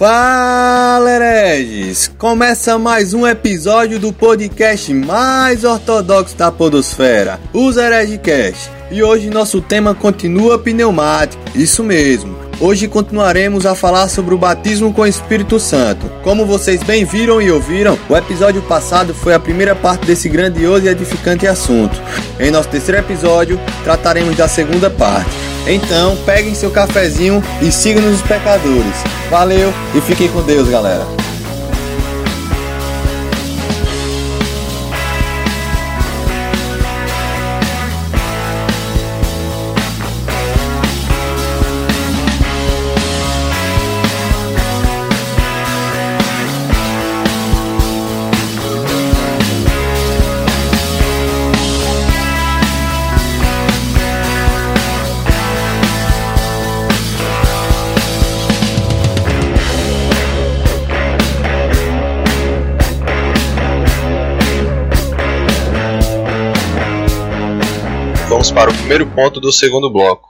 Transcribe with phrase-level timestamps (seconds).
[0.00, 2.10] Fala hereges!
[2.16, 8.70] Começa mais um episódio do podcast mais ortodoxo da podosfera, os Heredcast.
[8.90, 12.34] E hoje nosso tema continua pneumático, isso mesmo.
[12.58, 16.10] Hoje continuaremos a falar sobre o batismo com o Espírito Santo.
[16.22, 20.86] Como vocês bem viram e ouviram, o episódio passado foi a primeira parte desse grandioso
[20.86, 22.00] e edificante assunto.
[22.38, 25.36] Em nosso terceiro episódio, trataremos da segunda parte.
[25.66, 29.19] Então, peguem seu cafezinho e sigam-nos os pecadores.
[29.30, 31.19] Valeu e fiquem com Deus, galera.
[68.50, 70.28] Vamos para o primeiro ponto do segundo bloco.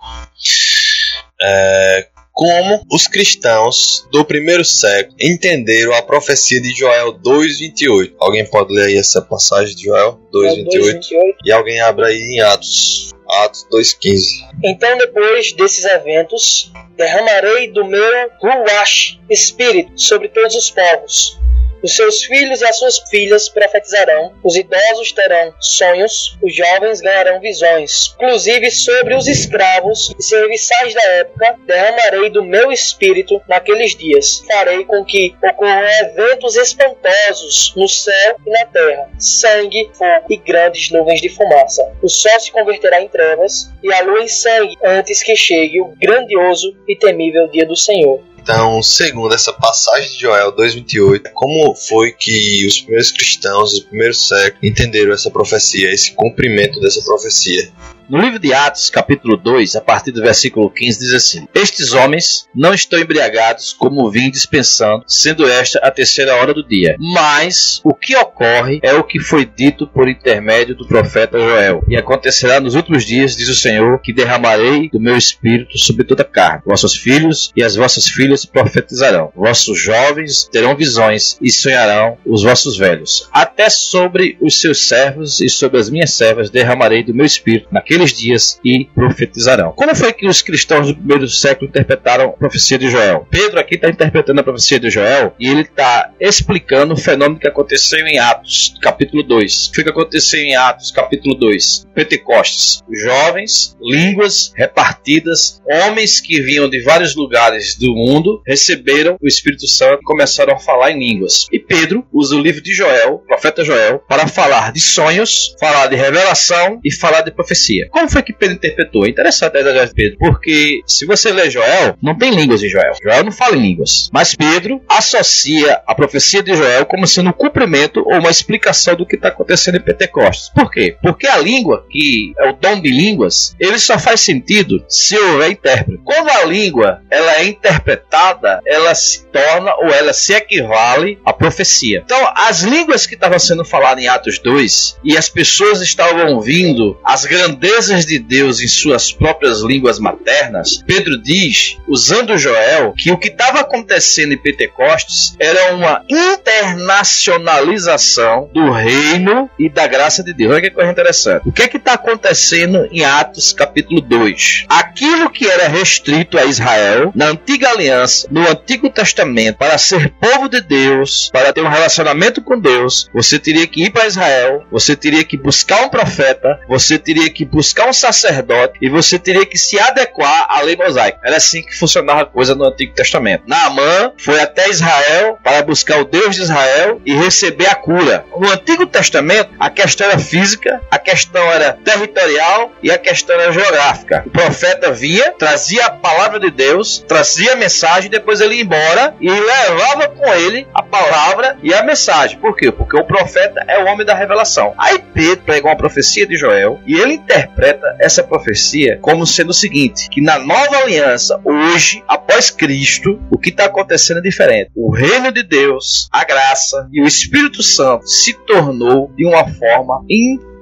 [1.42, 8.14] É, como os cristãos do primeiro século entenderam a profecia de Joel 2:28.
[8.18, 11.00] Alguém pode ler aí essa passagem de Joel 2:28?
[11.44, 13.12] E alguém abre aí em Atos.
[13.28, 14.24] Atos 2:15.
[14.64, 18.04] Então, depois desses eventos, derramarei do meu
[18.40, 21.38] Ruach Espírito sobre todos os povos.
[21.82, 27.40] Os seus filhos e as suas filhas profetizarão, os idosos terão sonhos, os jovens ganharão
[27.40, 28.14] visões.
[28.16, 34.42] Inclusive sobre os escravos e serviçais da época, derramarei do meu espírito naqueles dias.
[34.46, 40.90] Farei com que ocorram eventos espantosos no céu e na terra: sangue, fogo e grandes
[40.90, 41.82] nuvens de fumaça.
[42.02, 45.94] O sol se converterá em trevas e a lua em sangue antes que chegue o
[45.98, 48.22] grandioso e temível dia do Senhor.
[48.42, 54.14] Então, segundo essa passagem de Joel 2:28, como foi que os primeiros cristãos do primeiro
[54.14, 57.70] século entenderam essa profecia, esse cumprimento dessa profecia?
[58.10, 62.48] No livro de Atos, capítulo 2, a partir do versículo 15, diz assim: Estes homens
[62.52, 66.96] não estão embriagados como vim dispensando, sendo esta a terceira hora do dia.
[66.98, 71.84] Mas o que ocorre é o que foi dito por intermédio do profeta Joel.
[71.88, 76.22] E acontecerá nos últimos dias, diz o Senhor, que derramarei do meu espírito sobre toda
[76.22, 76.62] a carne.
[76.66, 79.30] Vossos filhos e as vossas filhas profetizarão.
[79.36, 83.28] Vossos jovens terão visões e sonharão os vossos velhos.
[83.30, 87.99] Até sobre os seus servos e sobre as minhas servas derramarei do meu espírito naquele
[88.00, 89.72] naqueles dias e profetizarão.
[89.72, 93.26] Como foi que os cristãos do primeiro século interpretaram a profecia de Joel?
[93.30, 97.48] Pedro aqui está interpretando a profecia de Joel e ele está explicando o fenômeno que
[97.48, 99.66] aconteceu em Atos, capítulo 2.
[99.66, 101.86] O que aconteceu em Atos, capítulo 2?
[101.94, 102.80] Pentecostes.
[102.90, 110.00] Jovens, línguas repartidas, homens que vinham de vários lugares do mundo, receberam o Espírito Santo
[110.00, 111.46] e começaram a falar em línguas.
[111.52, 115.96] E Pedro usa o livro de Joel, profeta Joel, para falar de sonhos, falar de
[115.96, 117.89] revelação e falar de profecia.
[117.90, 119.04] Como foi que Pedro interpretou?
[119.04, 122.68] É interessante a ideia de Pedro, porque se você ler Joel, não tem línguas em
[122.68, 122.94] Joel.
[123.02, 124.08] Joel não fala em línguas.
[124.12, 129.06] Mas Pedro associa a profecia de Joel como sendo um cumprimento ou uma explicação do
[129.06, 130.48] que está acontecendo em Pentecostes.
[130.50, 130.96] Por quê?
[131.02, 135.50] Porque a língua, que é o dom de línguas, ele só faz sentido se houver
[135.50, 136.02] intérprete.
[136.04, 142.02] Quando a língua ela é interpretada, ela se torna ou ela se equivale à profecia.
[142.04, 146.98] Então, as línguas que estavam sendo faladas em Atos 2 e as pessoas estavam ouvindo
[147.04, 153.10] as grandezas grandezas de Deus em suas próprias línguas maternas, Pedro diz, usando Joel, que
[153.10, 160.34] o que estava acontecendo em Pentecostes era uma internacionalização do reino e da graça de
[160.34, 160.52] Deus.
[160.52, 161.48] Olha que coisa interessante.
[161.48, 164.66] O que é que está acontecendo em Atos capítulo 2?
[164.68, 170.46] Aquilo que era restrito a Israel na antiga aliança, no Antigo Testamento, para ser povo
[170.48, 174.94] de Deus, para ter um relacionamento com Deus, você teria que ir para Israel, você
[174.94, 179.44] teria que buscar um profeta, você teria que buscar buscar um sacerdote e você teria
[179.44, 181.20] que se adequar à lei mosaica.
[181.22, 183.44] Era assim que funcionava a coisa no Antigo Testamento.
[183.46, 188.24] Naamã foi até Israel para buscar o Deus de Israel e receber a cura.
[188.34, 193.52] No Antigo Testamento, a questão era física, a questão era territorial e a questão era
[193.52, 194.22] geográfica.
[194.24, 199.14] O profeta via, trazia a palavra de Deus, trazia a mensagem, depois ele ia embora
[199.20, 202.38] e levava com ele a palavra e a mensagem.
[202.38, 202.72] Por quê?
[202.72, 204.72] Porque o profeta é o homem da revelação.
[204.78, 207.49] Aí Pedro pega uma profecia de Joel e ele interpreta
[207.98, 213.50] essa profecia como sendo o seguinte: que na nova aliança, hoje, após Cristo, o que
[213.50, 214.70] está acontecendo é diferente.
[214.74, 220.04] O reino de Deus, a graça e o Espírito Santo se tornou de uma forma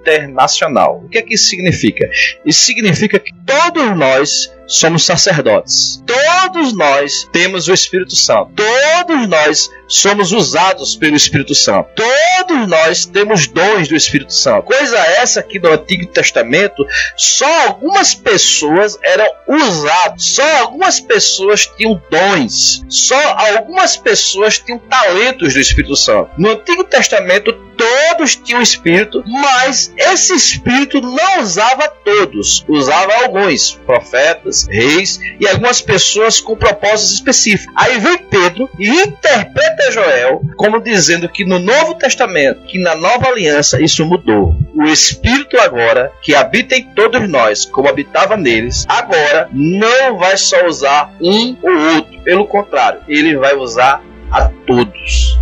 [0.01, 1.03] internacional.
[1.05, 2.09] O que é que isso significa?
[2.45, 6.03] Isso significa que todos nós somos sacerdotes.
[6.07, 8.53] Todos nós temos o Espírito Santo.
[8.55, 11.89] Todos nós somos usados pelo Espírito Santo.
[11.97, 14.65] Todos nós temos dons do Espírito Santo.
[14.65, 16.87] Coisa essa que no Antigo Testamento
[17.17, 23.19] só algumas pessoas eram usadas, só algumas pessoas tinham dons, só
[23.55, 26.31] algumas pessoas tinham talentos do Espírito Santo.
[26.37, 34.67] No Antigo Testamento todos tinham Espírito, mas esse Espírito não usava todos, usava alguns profetas
[34.69, 37.73] reis e algumas pessoas com propósitos específicos.
[37.77, 43.29] Aí vem Pedro e interpreta Joel como dizendo que no Novo Testamento, que na nova
[43.29, 44.57] aliança, isso mudou.
[44.75, 50.67] O Espírito agora, que habita em todos nós, como habitava neles, agora não vai só
[50.67, 52.21] usar um ou outro.
[52.23, 55.39] Pelo contrário, ele vai usar a todos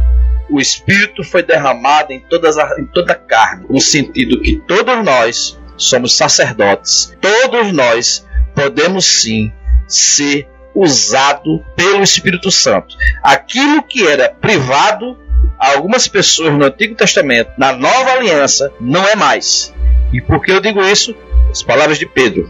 [0.48, 5.04] o Espírito foi derramado em, todas a, em toda a carne, no sentido que todos
[5.04, 9.52] nós somos sacerdotes, todos nós podemos sim
[9.86, 12.96] ser usado pelo Espírito Santo.
[13.22, 15.18] Aquilo que era privado
[15.58, 19.74] a algumas pessoas no Antigo Testamento, na Nova Aliança, não é mais.
[20.12, 21.14] E por que eu digo isso?
[21.50, 22.48] As palavras de Pedro.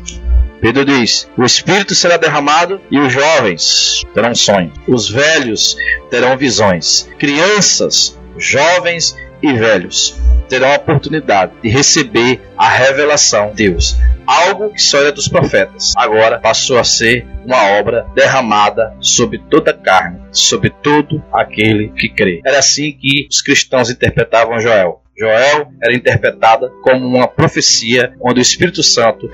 [0.60, 5.76] Pedro diz: O Espírito será derramado e os jovens terão sonhos, os velhos
[6.10, 10.18] terão visões, crianças, jovens e velhos
[10.48, 15.92] terão a oportunidade de receber a revelação de Deus algo que só era dos profetas.
[15.96, 22.08] Agora passou a ser uma obra derramada sobre toda a carne, sobre todo aquele que
[22.08, 22.40] crê.
[22.44, 25.02] Era assim que os cristãos interpretavam Joel.
[25.18, 29.28] Joel era interpretada como uma profecia onde o Espírito Santo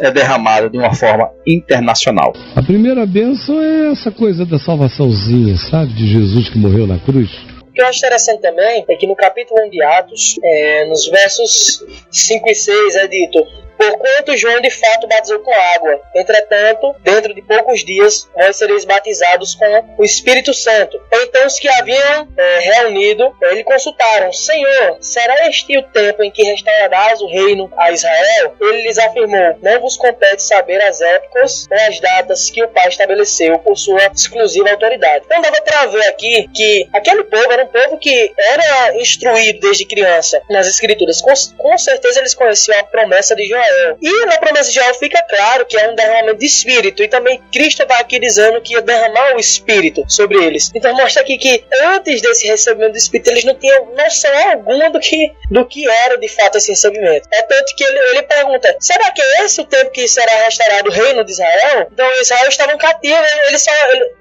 [0.00, 2.32] é derramado de uma forma internacional.
[2.56, 5.92] A primeira bênção é essa coisa da salvaçãozinha, sabe?
[5.92, 7.30] De Jesus que morreu na cruz.
[7.68, 11.06] O que eu acho interessante também é que no capítulo 1 de Atos, é, nos
[11.08, 13.44] versos 5 e 6, é dito:
[13.80, 16.02] porquanto João de fato batizou com água.
[16.14, 21.00] Entretanto, dentro de poucos dias, vós sereis batizados com o Espírito Santo.
[21.10, 26.30] Então os que haviam é, reunido, é, lhe consultaram, Senhor, será este o tempo em
[26.30, 28.54] que restaurarás o reino a Israel?
[28.60, 32.88] Ele lhes afirmou, não vos compete saber as épocas ou as datas que o Pai
[32.88, 35.24] estabeleceu por sua exclusiva autoridade.
[35.24, 39.86] Então dava para ver aqui que aquele povo era um povo que era instruído desde
[39.86, 41.22] criança nas escrituras.
[41.22, 43.69] Com, com certeza eles conheciam a promessa de Joel
[44.00, 47.02] E na promessa de Israel fica claro que é um derramamento de espírito.
[47.02, 50.70] E também Cristo está aqui dizendo que ia derramar o espírito sobre eles.
[50.74, 51.64] Então mostra aqui que
[51.94, 56.16] antes desse recebimento do espírito, eles não tinham noção alguma do que, do que era
[56.16, 57.28] de fato esse recebimento.
[57.32, 60.88] É tanto que ele, ele pergunta: será que é esse o tempo que será restaurado
[60.88, 61.88] o reino de Israel?
[61.92, 63.72] Então Israel estavam cativos, eles só,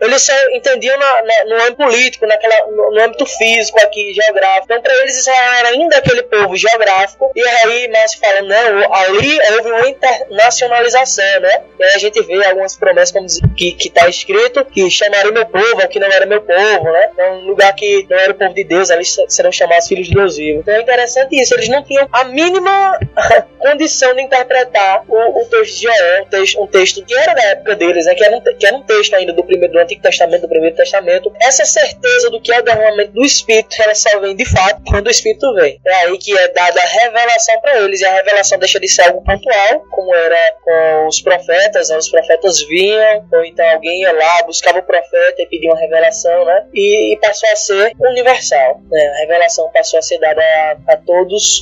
[0.01, 4.65] eles só entendiam na, na, no âmbito político, naquela, no, no âmbito físico aqui, geográfico.
[4.65, 7.32] Então para eles Israel era ainda aquele povo geográfico.
[7.36, 11.62] E aí Márcio fala: não, ali houve uma internacionalização, né?
[11.79, 15.88] E aí a gente vê algumas promessas como que está escrito que chamaria meu povo,
[15.88, 17.10] que não era meu povo, né?
[17.13, 20.13] Então, um lugar que não era o povo de Deus, ali serão chamados filhos de
[20.13, 20.60] Deus vivo.
[20.60, 23.00] Então é interessante isso, eles não tinham a mínima
[23.60, 27.43] condição de interpretar o, o texto de Joel, um texto, um texto que era da
[27.43, 28.15] época deles, né?
[28.15, 30.75] Que era, um, que era um texto ainda do primeiro do Antigo Testamento, do Primeiro
[30.75, 31.31] Testamento.
[31.41, 35.08] Essa certeza do que é o derramamento do Espírito, ela só vem de fato quando
[35.08, 35.79] o Espírito vem.
[35.86, 39.03] É aí que é dada a revelação para eles, e a revelação deixa de ser
[39.03, 41.98] algo pontual, como era com os profetas, né?
[41.98, 46.45] os profetas vinham, ou então alguém ia lá, buscava o profeta e pedia uma revelação,
[46.45, 46.65] né?
[46.74, 48.81] E, e passou a ser universal.
[48.89, 49.07] Né?
[49.07, 51.62] A revelação passou a ser dada a, a todos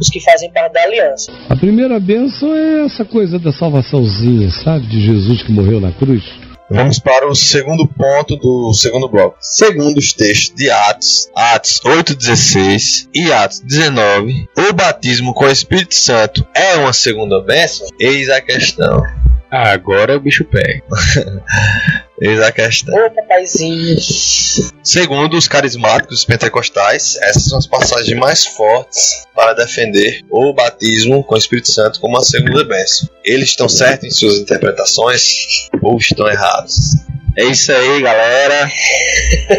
[0.00, 1.32] os que fazem parte da aliança.
[1.48, 4.86] A primeira bênção é essa coisa da salvaçãozinha, sabe?
[4.86, 6.24] De Jesus que morreu na cruz.
[6.72, 9.36] Vamos para o segundo ponto do segundo bloco.
[9.40, 15.94] Segundo os textos de Atos, Atos 8,16 e Atos 19, o batismo com o Espírito
[15.94, 17.86] Santo é uma segunda bênção?
[18.00, 19.02] Eis a questão.
[19.50, 20.82] Agora o bicho pega.
[22.24, 22.94] Eis a questão.
[22.94, 23.96] Ô, papaizinho.
[24.80, 31.34] Segundo os carismáticos pentecostais, essas são as passagens mais fortes para defender o batismo com
[31.34, 33.08] o Espírito Santo como a segunda bênção.
[33.24, 36.94] Eles estão certos em suas interpretações ou estão errados?
[37.36, 38.70] É isso aí, galera.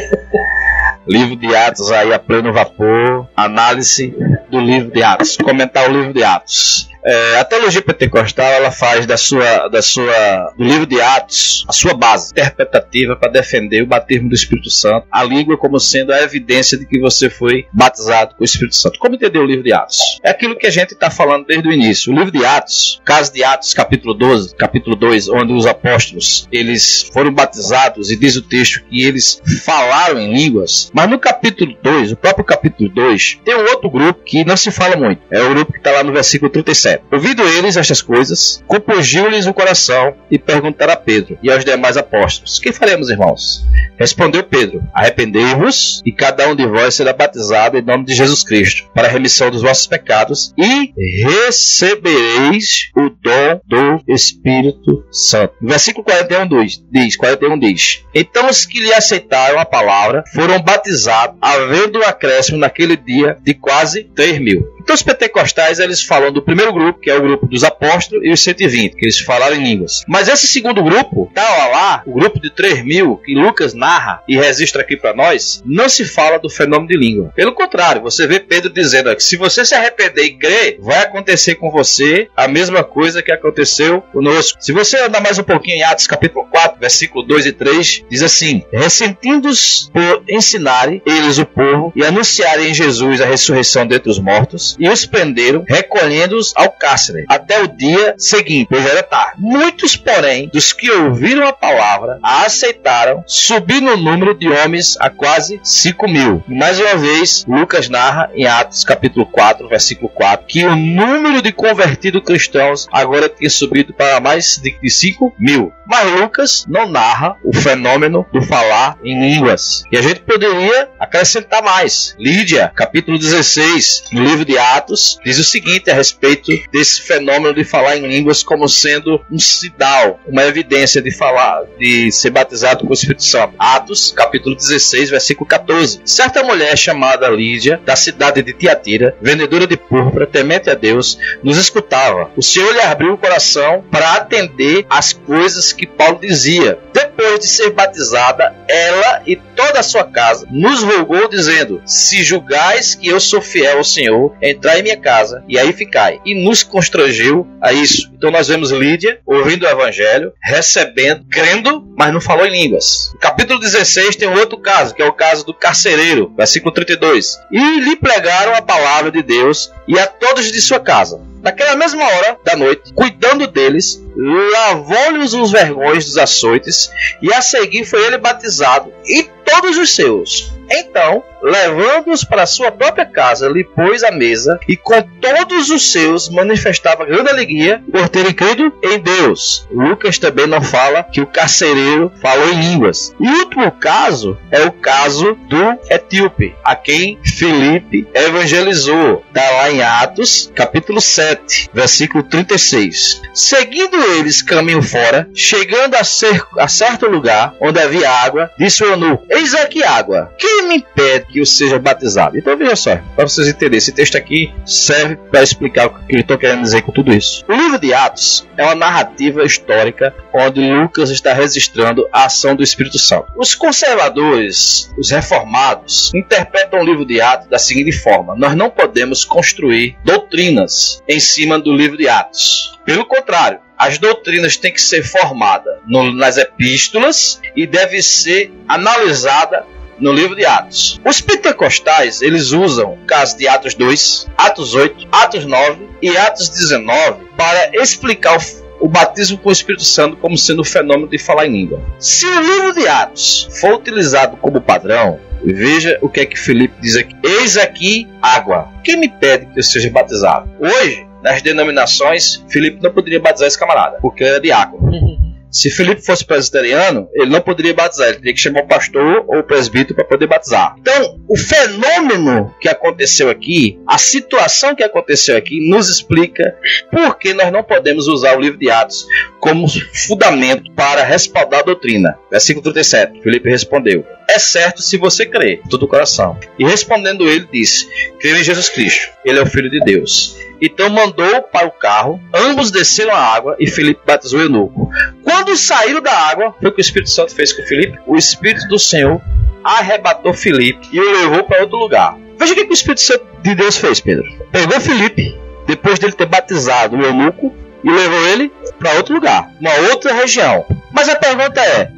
[1.06, 3.28] livro de Atos aí a pleno vapor.
[3.36, 4.16] Análise
[4.50, 5.36] do livro de Atos.
[5.36, 6.93] Comentar o livro de Atos.
[7.06, 11.74] É, a teologia pentecostal ela faz da sua, da sua, do livro de Atos a
[11.74, 16.22] sua base interpretativa para defender o batismo do Espírito Santo, a língua como sendo a
[16.22, 19.00] evidência de que você foi batizado com o Espírito Santo.
[19.00, 19.98] Como entender o livro de Atos?
[20.24, 22.12] É aquilo que a gente está falando desde o início.
[22.12, 27.10] O livro de Atos, caso de Atos, capítulo 12, capítulo 2, onde os apóstolos eles
[27.14, 32.14] foram batizados e diz o texto que eles falaram em línguas, mas no capítulo 2,
[32.14, 35.22] o próprio capítulo 2, tem um outro grupo que não se fala muito.
[35.32, 36.93] É o grupo que está lá no versículo 37.
[37.12, 42.60] Ouvindo eles estas coisas, compungiu-lhes o coração e perguntaram a Pedro e aos demais apóstolos:
[42.60, 43.64] Que faremos, irmãos?
[43.98, 48.90] Respondeu Pedro: Arrependei-vos e cada um de vós será batizado em nome de Jesus Cristo
[48.94, 55.54] para a remissão dos vossos pecados e recebereis o dom do Espírito Santo.
[55.62, 56.48] versículo 41
[56.92, 62.58] diz, 41 diz: Então os que lhe aceitaram a palavra foram batizados, havendo um acréscimo
[62.58, 64.74] naquele dia de quase 3 mil.
[64.80, 68.32] Então os pentecostais eles falam do primeiro grupo, que é o grupo dos apóstolos, e
[68.32, 70.04] os 120, que eles falaram em línguas.
[70.08, 74.36] Mas esse segundo grupo, tá lá, o grupo de 3 mil, que Lucas narra e
[74.36, 77.32] registra aqui para nós, não se fala do fenômeno de língua.
[77.36, 81.56] Pelo contrário, você vê Pedro dizendo que se você se arrepender e crer, vai acontecer
[81.56, 84.58] com você a mesma coisa que aconteceu conosco.
[84.62, 88.22] Se você andar mais um pouquinho em Atos capítulo 4, versículo 2 e 3, diz
[88.22, 94.20] assim: Ressentindo-os por ensinarem eles o povo e anunciarem em Jesus a ressurreição dentre os
[94.20, 99.34] mortos, e os prenderam, recolhendo-os ao cárcere, até o dia seguinte, pois era tarde.
[99.38, 105.10] Muitos, porém, dos que ouviram a palavra, a aceitaram, subindo o número de homens a
[105.10, 106.44] quase 5 mil.
[106.48, 111.52] Mais uma vez, Lucas narra em Atos capítulo 4, versículo 4, que o número de
[111.52, 115.72] convertidos cristãos agora tinha subido para mais de 5 mil.
[115.86, 119.84] Mas Lucas não narra o fenômeno do falar em línguas.
[119.92, 122.16] E a gente poderia acrescentar mais.
[122.18, 127.64] Lídia, capítulo 16, no livro de Atos, diz o seguinte a respeito desse fenômeno de
[127.64, 132.92] falar em línguas como sendo um sinal, uma evidência de falar, de ser batizado com
[132.92, 133.54] o Espírito Santo.
[133.58, 136.02] Atos, capítulo 16, versículo 14.
[136.06, 141.58] Certa mulher chamada Lídia, da cidade de Tiatira, vendedora de púrpura, temente a Deus, nos
[141.58, 142.32] escutava.
[142.36, 146.80] O Senhor lhe abriu o coração para atender às coisas que Paulo dizia.
[147.16, 152.96] Depois de ser batizada, ela e toda a sua casa nos rogou, dizendo: Se julgais
[152.96, 156.20] que eu sou fiel ao Senhor, entrai em minha casa e aí ficai.
[156.26, 158.12] E nos constrangeu a isso.
[158.16, 163.14] Então nós vemos Lídia ouvindo o evangelho, recebendo, crendo, mas não falou em línguas.
[163.20, 167.38] Capítulo 16 tem um outro caso, que é o caso do carcereiro, versículo 32.
[167.52, 171.33] E lhe pregaram a palavra de Deus e a todos de sua casa.
[171.44, 176.90] Naquela mesma hora da noite, cuidando deles, lavou-lhes os vergões dos açoites,
[177.22, 180.54] e a seguir foi ele batizado, e todos os seus.
[180.74, 186.30] Então, levando-os para sua própria casa, lhe pôs a mesa, e com todos os seus
[186.30, 189.68] manifestava grande alegria por terem crido em Deus.
[189.70, 193.14] Lucas também não fala que o carcereiro falou em línguas.
[193.20, 199.24] E o último caso é o caso do etíope, a quem Filipe evangelizou.
[199.28, 203.22] Está lá em Atos, capítulo 7, versículo 36.
[203.34, 208.88] Seguindo eles caminho fora, chegando a, ser, a certo lugar onde havia água, disse o
[208.88, 210.34] eunuco: Eis aqui água.
[210.38, 212.38] Quem me impede que eu seja batizado?
[212.38, 216.22] Então veja só, para vocês entenderem, esse texto aqui serve para explicar o que eu
[216.22, 217.44] estou querendo dizer com tudo isso.
[217.48, 222.64] O livro de Atos é uma narrativa histórica onde Lucas está registrando a ação do
[222.64, 223.32] Espírito Santo.
[223.38, 229.24] Os conservadores, os reformados, interpretam o livro de Atos da seguinte forma: nós não podemos
[229.24, 232.80] construir doutrinas em cima do livro de Atos.
[232.86, 235.76] Pelo contrário, as doutrinas têm que ser formadas
[236.16, 239.66] nas epístolas e deve ser analisada
[240.00, 241.00] no livro de Atos.
[241.06, 246.50] Os pentecostais, eles usam o caso de Atos 2, Atos 8, Atos 9 e Atos
[246.50, 251.18] 19 para explicar o, o batismo com o Espírito Santo como sendo o fenômeno de
[251.18, 251.82] falar em língua.
[252.00, 256.76] Se o livro de Atos for utilizado como padrão, Veja o que é que Felipe
[256.80, 257.14] diz aqui.
[257.22, 258.70] Eis aqui água.
[258.84, 260.50] Quem me pede que eu seja batizado?
[260.58, 264.90] Hoje, nas denominações, Felipe não poderia batizar esse camarada, porque era diácono.
[265.54, 269.38] Se Felipe fosse presbiteriano, ele não poderia batizar, ele teria que chamar o pastor ou
[269.38, 270.76] o presbítero para poder batizar.
[270.80, 276.58] Então, o fenômeno que aconteceu aqui, a situação que aconteceu aqui, nos explica
[276.92, 279.08] por que nós não podemos usar o livro de Atos
[279.40, 279.68] como
[280.08, 282.18] fundamento para respaldar a doutrina.
[282.32, 283.22] Versículo 37.
[283.22, 286.40] Felipe respondeu: É certo se você crê, todo o coração.
[286.58, 287.88] E respondendo ele, disse:
[288.20, 290.36] Creio em Jesus Cristo, ele é o Filho de Deus.
[290.66, 294.90] Então mandou para o carro, ambos desceram a água e Felipe batizou o eunuco.
[295.22, 298.00] Quando saíram da água, foi o que o Espírito Santo fez com Felipe.
[298.08, 299.22] O Espírito do Senhor
[299.62, 302.18] arrebatou Felipe e o levou para outro lugar.
[302.40, 304.24] Veja o que o Espírito Santo de Deus fez, Pedro.
[304.54, 307.54] Pegou Felipe, depois dele ter batizado o eunuco,
[307.84, 310.66] e levou ele para outro lugar, uma outra região.
[310.94, 311.92] Mas a pergunta é: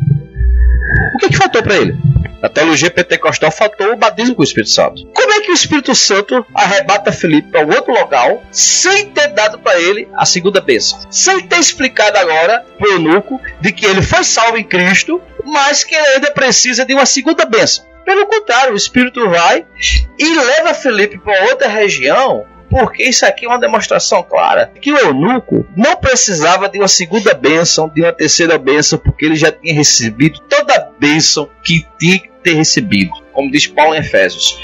[1.14, 1.96] o que, que faltou para ele?
[2.42, 5.06] Na teologia pentecostal faltou o batismo com o Espírito Santo.
[5.14, 9.80] Como é que o Espírito Santo arrebata Felipe para outro local sem ter dado para
[9.80, 11.00] ele a segunda bênção?
[11.10, 15.84] Sem ter explicado agora para o eunuco de que ele foi salvo em Cristo, mas
[15.84, 17.86] que ele ainda precisa de uma segunda bênção.
[18.06, 19.66] Pelo contrário, o Espírito vai
[20.20, 24.98] e leva Felipe para outra região porque isso aqui é uma demonstração clara que o
[24.98, 29.74] eunuco não precisava de uma segunda bênção, de uma terceira bênção, porque ele já tinha
[29.74, 33.12] recebido toda a bênção que que ter recebido.
[33.34, 34.58] Como diz Paulo em Efésios,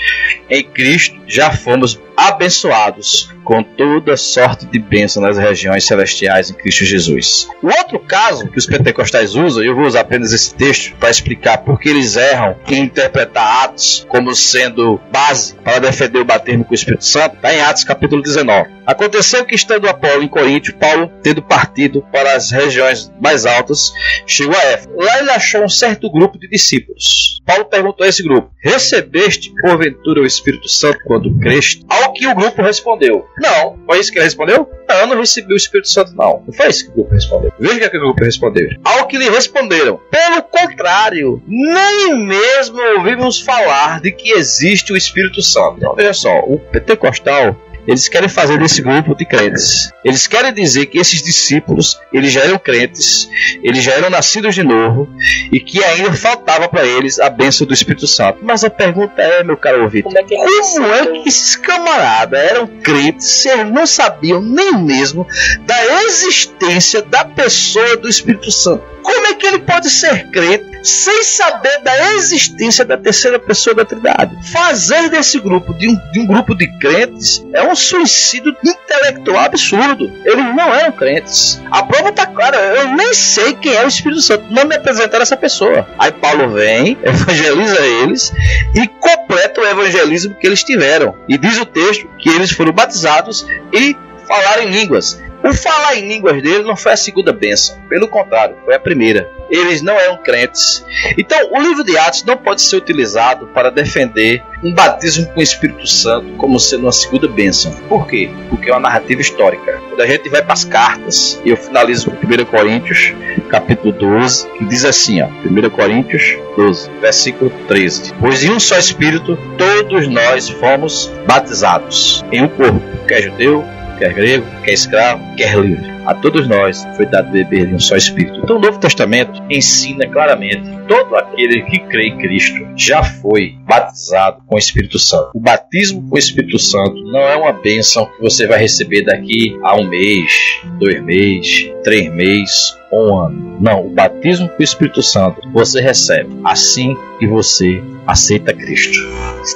[0.49, 6.85] em Cristo já fomos abençoados com toda sorte de bênção nas regiões celestiais em Cristo
[6.85, 7.47] Jesus.
[7.61, 11.57] O outro caso que os pentecostais usam, eu vou usar apenas esse texto para explicar
[11.59, 16.71] por que eles erram em interpretar Atos como sendo base para defender o batismo com
[16.71, 18.69] o Espírito Santo, está em Atos capítulo 19.
[18.85, 23.93] Aconteceu que estando Apolo em Coríntio, Paulo, tendo partido para as regiões mais altas,
[24.27, 24.95] chegou a Éfeso.
[24.95, 27.41] Lá ele achou um certo grupo de discípulos.
[27.45, 31.85] Paulo perguntou a esse grupo: Recebeste porventura o Espírito Santo quando creste?
[31.89, 33.79] Ao que o grupo respondeu: Não.
[33.85, 34.69] Foi isso que ele respondeu?
[34.87, 36.43] Não, eu não recebi o Espírito Santo, não.
[36.45, 37.51] Não foi isso que o grupo respondeu.
[37.57, 38.69] Veja o que, é que o grupo respondeu.
[38.83, 45.41] Ao que lhe responderam: Pelo contrário, nem mesmo ouvimos falar de que existe o Espírito
[45.41, 45.77] Santo.
[45.77, 47.55] Então, veja só, o pentecostal
[47.87, 49.91] eles querem fazer desse grupo de crentes.
[50.03, 53.29] Eles querem dizer que esses discípulos, eles já eram crentes,
[53.63, 55.09] eles já eram nascidos de novo
[55.51, 58.39] e que ainda faltava para eles a bênção do Espírito Santo.
[58.41, 61.55] Mas a pergunta é, meu caro ouvido, como é que, é como é que esses
[61.55, 65.27] camaradas eram crentes, eles não sabiam nem mesmo
[65.65, 68.83] da existência da pessoa do Espírito Santo?
[69.01, 73.85] Como é que ele pode ser crente sem saber da existência da terceira pessoa da
[73.85, 74.35] Trindade?
[74.51, 80.11] Fazer desse grupo de um, de um grupo de crentes é um suicídio intelectual absurdo.
[80.25, 81.61] Eles não eram crentes.
[81.71, 82.57] A prova está clara.
[82.57, 84.45] Eu nem sei quem é o Espírito Santo.
[84.49, 85.87] Não me apresentaram essa pessoa.
[85.97, 88.33] Aí Paulo vem, evangeliza eles
[88.75, 91.15] e completa o evangelismo que eles tiveram.
[91.27, 93.95] E diz o texto que eles foram batizados e
[94.27, 95.19] falaram línguas.
[95.43, 99.27] O falar em línguas dele não foi a segunda bênção, pelo contrário, foi a primeira.
[99.49, 100.85] Eles não eram crentes.
[101.17, 105.43] Então, o livro de Atos não pode ser utilizado para defender um batismo com o
[105.43, 107.73] Espírito Santo como sendo uma segunda bênção.
[107.89, 108.29] Por quê?
[108.49, 109.81] Porque é uma narrativa histórica.
[109.89, 113.13] Quando a gente vai para as cartas, e eu finalizo com 1 Coríntios,
[113.49, 118.13] capítulo 12, que diz assim, ó, 1 Coríntios 12, versículo 13.
[118.19, 123.65] Pois em um só Espírito todos nós fomos batizados em um corpo, quer judeu,
[124.01, 125.91] quer grego, quer escravo, quer livre.
[126.07, 128.39] A todos nós foi dado beber de um só Espírito.
[128.43, 134.41] Então o Novo Testamento ensina claramente todo aquele que crê em Cristo já foi batizado
[134.47, 135.29] com o Espírito Santo.
[135.35, 139.55] O batismo com o Espírito Santo não é uma bênção que você vai receber daqui
[139.61, 140.33] a um mês,
[140.79, 143.57] dois meses, três meses ou um ano.
[143.61, 148.97] Não, o batismo com o Espírito Santo você recebe assim que você aceita Cristo.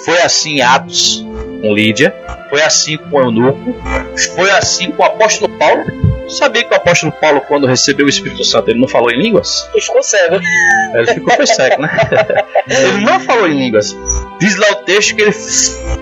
[0.06, 1.26] Foi assim Atos
[1.62, 2.14] com Lídia,
[2.50, 3.76] foi assim com o Eunuco,
[4.36, 5.84] foi assim com o apóstolo Paulo.
[6.28, 9.70] Sabia que o apóstolo Paulo, quando recebeu o Espírito Santo, ele não falou em línguas?
[9.74, 10.40] Ele ficou cego.
[10.96, 11.90] Ele ficou foi cego, né?
[12.68, 13.96] ele não falou em línguas.
[14.40, 15.34] Diz lá o texto que ele,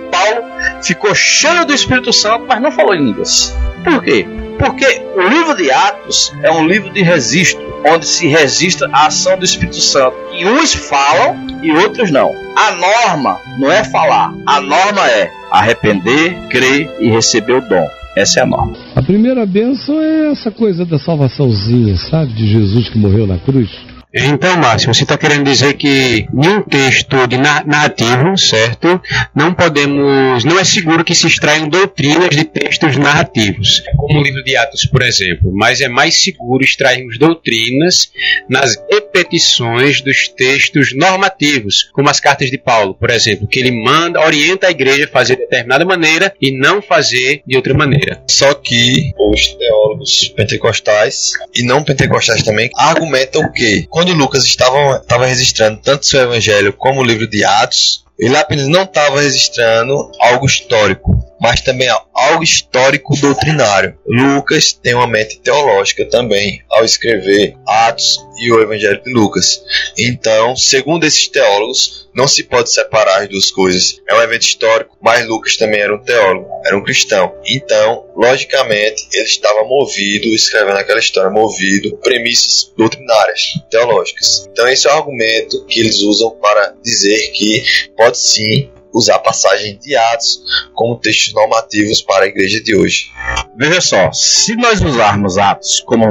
[0.10, 0.44] Paulo
[0.82, 3.54] ficou cheio do Espírito Santo, mas não falou em línguas.
[3.84, 4.26] Por quê?
[4.58, 9.38] Porque o livro de Atos é um livro de registro, onde se registra a ação
[9.38, 10.16] do Espírito Santo.
[10.32, 12.34] Que uns falam e outros não.
[12.56, 17.88] A norma não é falar, a norma é arrepender, crer e receber o dom.
[18.16, 18.74] Essa é a norma.
[18.96, 22.34] A primeira bênção é essa coisa da salvaçãozinha, sabe?
[22.34, 23.70] De Jesus que morreu na cruz.
[24.16, 29.02] Então, Márcio, você está querendo dizer que em um texto de narrativo, certo?
[29.34, 34.44] Não podemos, não é seguro que se extraiam doutrinas de textos narrativos, como o livro
[34.44, 38.12] de Atos, por exemplo, mas é mais seguro extrairmos doutrinas
[38.48, 44.20] nas repetições dos textos normativos, como as cartas de Paulo, por exemplo, que ele manda,
[44.20, 48.22] orienta a igreja a fazer de determinada maneira e não fazer de outra maneira.
[48.30, 53.88] Só que os teólogos pentecostais e não pentecostais também argumentam o quê?
[54.12, 58.84] Lucas estava, estava registrando tanto seu evangelho como o livro de Atos, ele apenas não
[58.84, 63.98] estava registrando algo histórico, mas também algo histórico doutrinário.
[64.06, 69.64] Lucas tem uma mente teológica também ao escrever Atos e o Evangelho de Lucas.
[69.98, 74.00] Então, segundo esses teólogos, não se pode separar as duas coisas.
[74.08, 77.34] É um evento histórico, mas Lucas também era um teólogo, era um cristão.
[77.46, 84.48] Então, logicamente, ele estava movido, escrevendo aquela história, movido por premissas doutrinárias, teológicas.
[84.52, 87.64] Então, esse é o argumento que eles usam para dizer que
[87.98, 90.40] pode sim usar passagens de Atos
[90.74, 93.12] como textos normativos para a igreja de hoje.
[93.58, 96.06] Veja só, se nós usarmos Atos como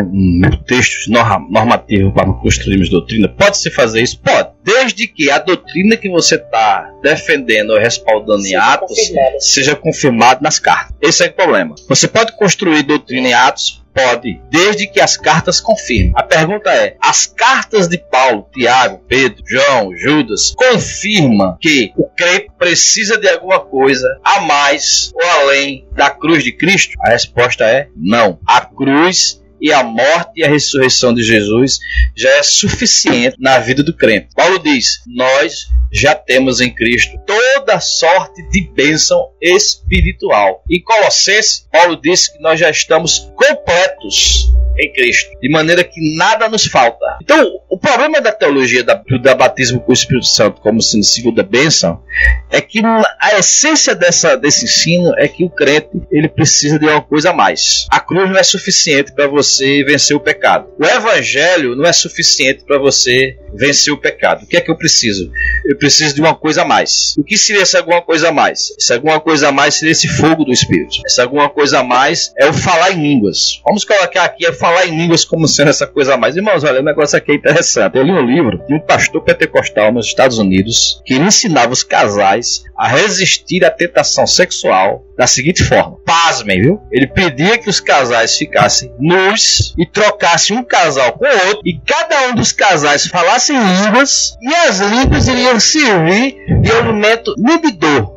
[0.66, 4.20] textos normativos para construirmos doutrina, pode-se fazer isso?
[4.20, 4.50] Pode.
[4.64, 9.40] Desde que a doutrina que você está defendendo ou respaldando seja em Atos confirmada.
[9.40, 10.94] seja confirmada nas cartas.
[11.00, 11.74] Esse é o problema.
[11.88, 16.12] Você pode construir doutrina em Atos Pode, desde que as cartas confirmem.
[16.16, 22.50] A pergunta é: as cartas de Paulo, Tiago, Pedro, João, Judas confirmam que o crente
[22.58, 26.96] precisa de alguma coisa a mais ou além da cruz de Cristo?
[27.02, 28.38] A resposta é não.
[28.46, 31.78] A cruz e a morte e a ressurreição de Jesus
[32.16, 34.28] já é suficiente na vida do crente.
[34.34, 40.64] Paulo diz: Nós já temos em Cristo toda sorte de bênção espiritual.
[40.70, 46.48] Em Colossenses, Paulo disse que nós já estamos completos em Cristo, de maneira que nada
[46.48, 47.04] nos falta.
[47.22, 51.04] Então, o problema da teologia da, do da batismo com o Espírito Santo como sendo
[51.04, 52.02] segunda bênção
[52.50, 52.80] é que
[53.20, 57.32] a essência dessa, desse ensino é que o crente ele precisa de uma coisa a
[57.32, 57.86] mais.
[57.90, 60.68] A cruz não é suficiente para você vencer o pecado.
[60.78, 64.44] O evangelho não é suficiente para você vencer o pecado.
[64.44, 65.30] O que é que eu preciso?
[65.66, 67.16] Eu preciso de uma coisa a mais.
[67.18, 68.72] O que seria essa alguma coisa a mais?
[68.78, 70.98] Essa alguma coisa a mais seria esse fogo do Espírito.
[71.04, 73.60] Essa alguma coisa a mais é o falar em línguas.
[73.66, 76.36] Vamos colocar aqui a falar em línguas como sendo essa coisa a mais.
[76.36, 77.98] Irmãos, olha, o negócio aqui é interessante.
[77.98, 82.62] Eu li um livro de um pastor pentecostal nos Estados Unidos que ensinava os casais
[82.78, 86.80] a resistir à tentação sexual da seguinte forma: pasmem, viu?
[86.90, 91.78] Ele pedia que os casais ficassem nus e trocassem um casal com o outro, e
[91.86, 98.14] cada um dos casais falasse línguas, e as línguas iriam servir de alimento inibidor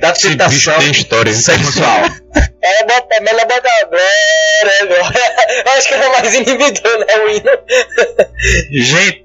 [0.00, 2.02] da tentação história, sexual.
[2.60, 5.76] Ela bota, ela bota agora, agora.
[5.76, 8.84] Acho que era mais inibidor, né, o hino?
[8.84, 9.24] Gente,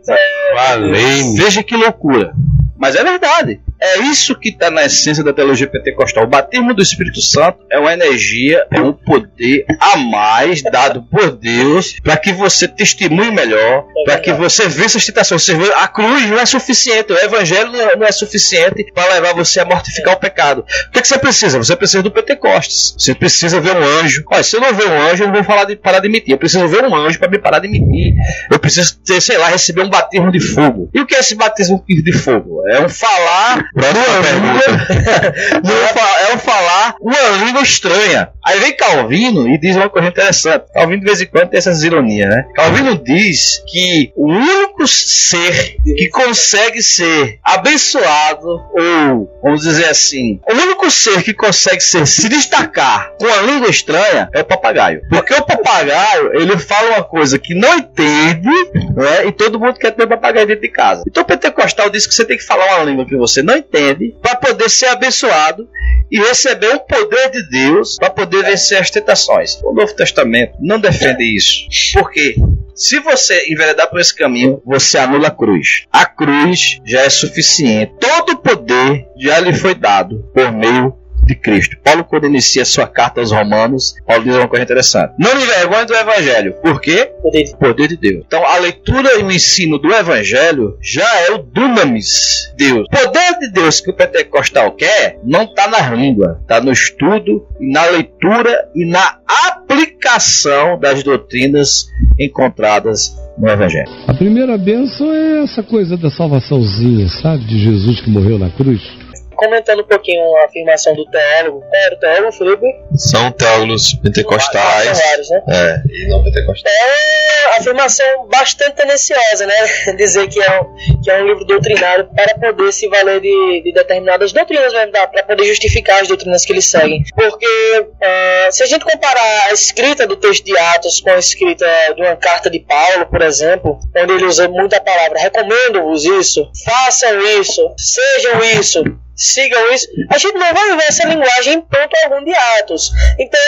[0.54, 1.36] valeu.
[1.36, 2.32] Veja que loucura.
[2.78, 3.60] Mas é verdade.
[3.84, 6.24] É isso que está na essência da teologia pentecostal.
[6.24, 11.32] O batismo do Espírito Santo é uma energia, é um poder a mais dado por
[11.32, 15.44] Deus para que você testemunhe melhor, para que você vença as tentações.
[15.44, 19.60] Você vê, a cruz não é suficiente, o evangelho não é suficiente para levar você
[19.60, 20.64] a mortificar o pecado.
[20.88, 21.58] O que, é que você precisa?
[21.58, 22.96] Você precisa do Pentecostes.
[22.98, 24.24] Você precisa ver um anjo.
[24.32, 26.32] Olha, se eu não ver um anjo, eu não vou falar de, parar de mentir.
[26.32, 28.14] Eu preciso ver um anjo para me parar de mentir.
[28.50, 30.90] Eu preciso ter, sei lá, receber um batismo de fogo.
[30.94, 32.66] E o que é esse batismo de fogo?
[32.70, 35.34] É um falar Próxima pergunta.
[36.30, 38.30] é o falar uma língua estranha.
[38.46, 40.66] Aí vem Calvino e diz uma coisa interessante.
[40.74, 42.46] Calvino de vez em quando tem essas ironias, né?
[42.56, 50.54] Calvino diz que o único ser que consegue ser abençoado, ou vamos dizer assim, o
[50.54, 55.02] único ser que consegue ser, se destacar com a língua estranha é o papagaio.
[55.10, 58.50] Porque o papagaio, ele fala uma coisa que não entende,
[58.96, 59.26] né?
[59.26, 61.04] E todo mundo quer ter um papagaio dentro de casa.
[61.08, 64.16] Então o pentecostal diz que você tem que falar uma língua que você não entende
[64.22, 65.70] para poder ser abençoado
[66.12, 69.60] e receber o poder de Deus para poder vencer as tentações.
[69.64, 71.68] O Novo Testamento não defende isso.
[71.94, 72.36] Por quê?
[72.76, 75.86] Se você enveredar por esse caminho, você anula a cruz.
[75.92, 77.94] A cruz já é suficiente.
[78.00, 81.78] Todo o poder já lhe foi dado por meio de Cristo.
[81.84, 85.86] Paulo, quando inicia sua carta aos Romanos, Paulo diz uma coisa interessante: Não me vergonhe
[85.86, 86.54] do Evangelho.
[86.62, 87.12] Por quê?
[87.22, 87.56] Poder.
[87.58, 88.24] Poder de Deus.
[88.28, 92.86] Então, a leitura e o ensino do Evangelho já é o dunamis Deus.
[92.88, 97.46] O poder de Deus que o pentecostal quer não está na língua, está no estudo,
[97.60, 101.88] na leitura e na aplicação das doutrinas
[102.20, 103.90] encontradas no Evangelho.
[104.08, 107.46] A primeira bênção é essa coisa da salvaçãozinha, sabe?
[107.46, 109.03] De Jesus que morreu na cruz
[109.34, 111.62] comentando um pouquinho a afirmação do teólogo.
[111.62, 112.66] Qual era o teólogo, Felipe?
[112.96, 114.98] São teólogos pentecostais.
[114.98, 115.44] São vários, né?
[115.48, 116.74] É, e não pentecostais.
[116.76, 119.56] É uma afirmação bastante tendenciosa, né?
[119.98, 123.74] Dizer que é, um, que é um livro doutrinário para poder se valer de, de
[123.74, 127.04] determinadas doutrinas mesmo, para poder justificar as doutrinas que eles seguem.
[127.16, 127.46] Porque
[127.80, 131.66] uh, se a gente comparar a escrita do texto de Atos com a escrita
[131.96, 137.20] de uma carta de Paulo, por exemplo, onde ele usa muita palavra, recomendo-vos isso, façam
[137.40, 138.84] isso, sejam isso,
[139.16, 142.92] sigam isso, a gente não vai ver essa linguagem em ponto algum de Atos.
[143.20, 143.40] Então,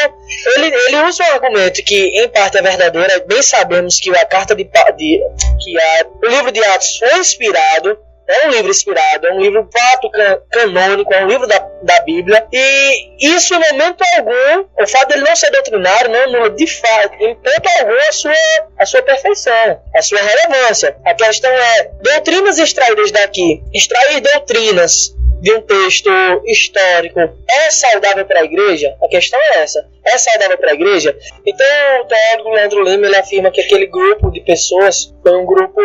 [0.56, 4.56] ele, ele usa um argumento que em parte é verdadeiro, bem sabemos que a carta
[4.56, 5.22] de, de
[5.64, 7.98] que a, o livro de Atos foi inspirado
[8.28, 12.00] é um livro inspirado, é um livro fato can canônico, é um livro da, da
[12.02, 12.48] Bíblia.
[12.52, 17.14] E isso, em momento algum, o fato dele não ser doutrinário, não anula de fato,
[17.20, 18.34] em ponto algum, a sua,
[18.80, 20.98] a sua perfeição, a sua relevância.
[21.06, 26.10] A questão é: doutrinas extraídas daqui, extrair doutrinas de um texto
[26.46, 28.96] histórico é saudável para a igreja?
[29.04, 29.88] A questão é essa.
[30.06, 31.18] É saudável para a igreja?
[31.46, 35.82] Então, o teólogo Leandro Lima ele afirma que aquele grupo de pessoas foi um grupo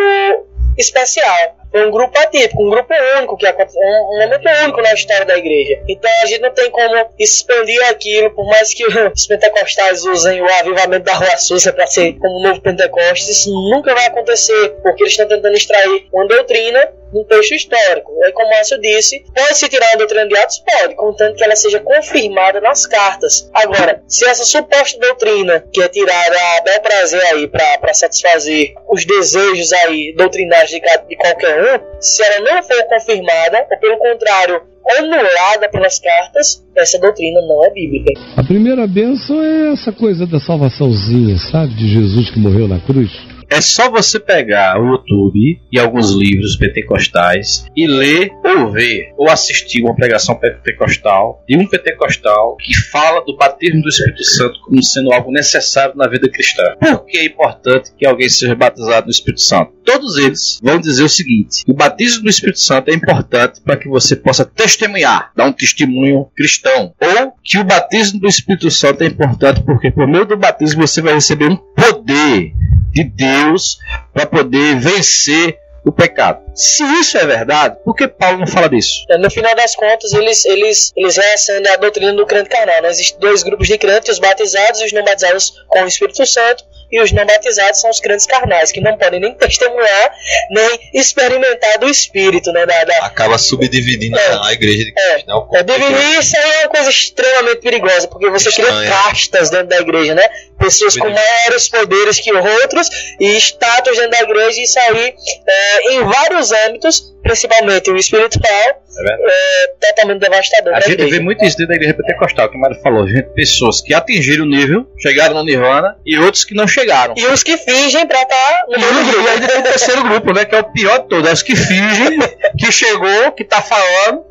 [0.77, 5.37] especial um grupo atípico, um grupo único, que aconteceu, um, momento único na história da
[5.37, 5.81] igreja.
[5.87, 10.53] Então a gente não tem como expandir aquilo, por mais que os pentecostais usem o
[10.59, 15.13] avivamento da Rua Sussa para ser como novo Pentecostes, isso nunca vai acontecer, porque eles
[15.13, 18.11] estão tentando extrair uma doutrina num texto histórico.
[18.23, 20.59] Aí, como o Márcio disse, pode-se tirar a doutrina de Atos?
[20.59, 23.49] Pode, contanto que ela seja confirmada nas cartas.
[23.53, 29.05] Agora, se essa suposta doutrina, que é tirada a bel prazer aí para satisfazer os
[29.05, 31.60] desejos aí doutrinários de, de qualquer
[31.99, 34.61] se ela não for confirmada, ou pelo contrário,
[34.97, 38.11] anulada pelas cartas, essa doutrina não é bíblica.
[38.35, 41.73] A primeira bênção é essa coisa da salvaçãozinha, sabe?
[41.75, 43.11] De Jesus que morreu na cruz.
[43.51, 49.29] É só você pegar o YouTube e alguns livros pentecostais e ler ou ver ou
[49.29, 54.81] assistir uma pregação pentecostal de um pentecostal que fala do batismo do Espírito Santo como
[54.81, 56.63] sendo algo necessário na vida cristã.
[56.79, 59.73] Por que é importante que alguém seja batizado no Espírito Santo?
[59.91, 63.89] Todos eles vão dizer o seguinte: o batismo do Espírito Santo é importante para que
[63.89, 66.93] você possa testemunhar, dar um testemunho cristão.
[66.97, 71.01] Ou que o batismo do Espírito Santo é importante porque por meio do batismo você
[71.01, 72.53] vai receber um poder
[72.93, 73.79] de Deus
[74.13, 76.39] para poder vencer o pecado.
[76.55, 79.03] Se isso é verdade, por que Paulo não fala disso?
[79.09, 82.81] É, no final das contas, eles, eles, eles reacendem a doutrina do crente carnal.
[82.83, 82.89] Né?
[82.89, 86.70] Existem dois grupos de crentes, os batizados e os não batizados com o Espírito Santo
[86.91, 90.13] e os não batizados são os crentes carnais, que não podem nem testemunhar,
[90.49, 92.65] nem experimentar do Espírito, né?
[92.65, 93.05] Da, da...
[93.05, 95.29] Acaba subdividindo é, a igreja de Cristo.
[95.29, 95.59] É, né?
[95.59, 98.81] é, dividir isso é uma coisa extremamente perigosa, porque você Estranha.
[98.81, 100.23] cria castas dentro da igreja, né?
[100.61, 102.87] Pessoas com maiores poderes que outros
[103.19, 105.13] e status dentro da igreja, e isso aí,
[105.47, 110.73] é, em vários âmbitos, principalmente o espiritual, é, é totalmente devastador.
[110.75, 113.81] A gente vê muito isso dentro da igreja pentecostal, que o Mário falou, gente, pessoas
[113.81, 117.13] que atingiram o nível, chegaram no Nirvana, e outros que não chegaram.
[117.17, 119.27] E os que fingem pra estar tá no mesmo grupo.
[119.27, 121.41] E ainda tem o terceiro grupo, né, que é o pior de todos, é os
[121.41, 122.19] que fingem,
[122.57, 124.25] que chegou, que tá falando,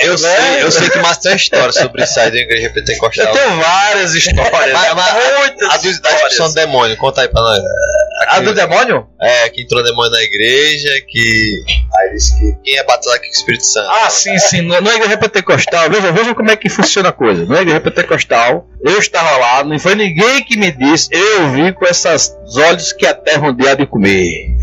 [0.00, 3.26] eu sei, eu sei que mais tem história sobre isso aí da igreja pentecostal.
[3.26, 4.72] Eu tenho várias histórias.
[4.72, 6.20] mas, mas, muitas a, histórias.
[6.20, 7.62] A discussão do demônio, conta aí pra nós.
[8.28, 9.06] A do demônio?
[9.20, 11.64] É, que entrou demônio na igreja, que.
[11.98, 13.90] Aí disse que quem é batizado aqui com o Espírito Santo.
[13.90, 14.62] Ah, sim, sim.
[14.62, 17.44] Na, na igreja pentecostal, veja, veja como é que funciona a coisa.
[17.46, 21.84] Na igreja pentecostal, eu estava lá, não foi ninguém que me disse, eu vi com
[21.84, 24.56] esses olhos que a terra um dia de comer.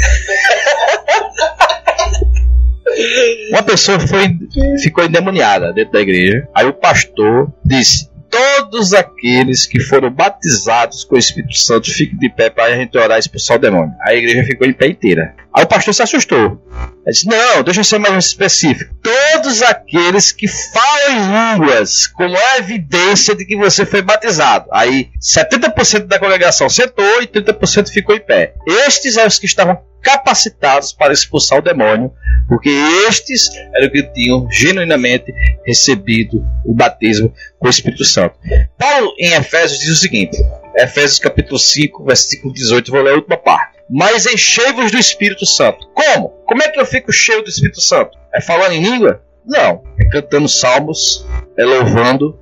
[3.50, 4.36] Uma pessoa foi,
[4.82, 6.48] ficou endemoniada dentro da igreja.
[6.54, 12.30] Aí o pastor disse: Todos aqueles que foram batizados com o Espírito Santo fiquem de
[12.30, 13.94] pé para a gente orar e expulsar o demônio.
[14.02, 15.36] A igreja ficou em pé inteira.
[15.60, 16.58] Aí o pastor se assustou.
[17.06, 18.96] Ele disse: Não, deixa eu ser mais específico.
[19.04, 24.70] Todos aqueles que falam línguas, como evidência de que você foi batizado.
[24.72, 28.54] Aí 70% da congregação sentou e 30% ficou em pé.
[28.88, 32.14] Estes são os que estavam capacitados para expulsar o demônio,
[32.48, 32.70] porque
[33.10, 35.34] estes eram que tinham genuinamente
[35.68, 38.40] recebido o batismo com o Espírito Santo.
[38.78, 40.38] Paulo, em Efésios, diz o seguinte:
[40.78, 43.79] Efésios capítulo 5, versículo 18, vou ler a última parte.
[43.90, 45.88] Mas enchei-vos do Espírito Santo.
[45.94, 46.30] Como?
[46.46, 48.18] Como é que eu fico cheio do Espírito Santo?
[48.34, 49.22] É falando em língua?
[49.46, 49.84] Não.
[50.00, 51.26] É cantando salmos,
[51.58, 52.40] é louvando,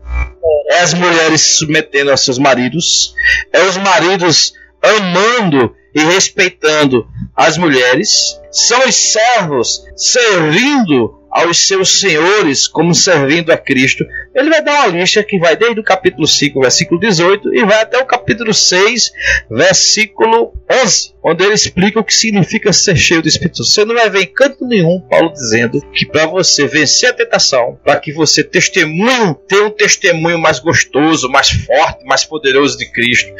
[0.69, 3.13] é as mulheres se submetendo aos seus maridos,
[3.53, 12.67] é os maridos amando e respeitando as mulheres, são os servos servindo aos seus senhores
[12.67, 14.05] como servindo a Cristo.
[14.33, 17.81] Ele vai dar uma lista que vai desde o capítulo 5, versículo 18 e vai
[17.81, 19.11] até o capítulo 6,
[19.49, 23.69] versículo 11, onde ele explica o que significa ser cheio do Espírito Santo.
[23.69, 27.79] Você não vai ver em canto nenhum Paulo dizendo que para você vencer a tentação,
[27.83, 33.31] para que você testemunhe, tenha um testemunho mais gostoso, mais forte, mais poderoso de Cristo,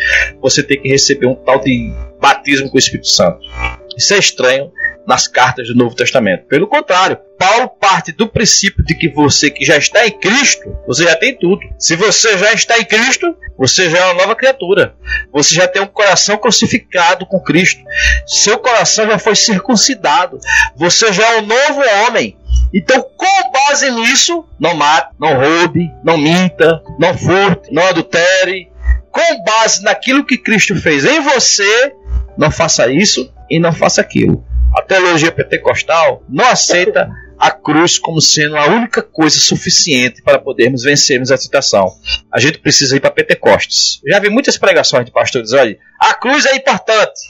[0.41, 3.39] você tem que receber um tal de batismo com o Espírito Santo.
[3.97, 4.71] Isso é estranho
[5.07, 6.45] nas cartas do Novo Testamento.
[6.47, 11.03] Pelo contrário, Paulo parte do princípio de que você que já está em Cristo, você
[11.03, 11.61] já tem tudo.
[11.77, 14.95] Se você já está em Cristo, você já é uma nova criatura.
[15.31, 17.83] Você já tem um coração crucificado com Cristo.
[18.25, 20.39] Seu coração já foi circuncidado.
[20.75, 22.37] Você já é um novo homem.
[22.73, 28.71] Então, com base nisso, não mate, não roube, não minta, não furte, não adultere.
[29.11, 31.93] Com base naquilo que Cristo fez em você,
[32.37, 34.43] não faça isso e não faça aquilo.
[34.75, 40.83] A teologia pentecostal não aceita a cruz como sendo a única coisa suficiente para podermos
[40.83, 41.91] vencermos a tentação.
[42.33, 44.01] A gente precisa ir para Pentecostes.
[44.07, 45.77] já vi muitas pregações de pastores aí.
[45.99, 47.21] A cruz é importante,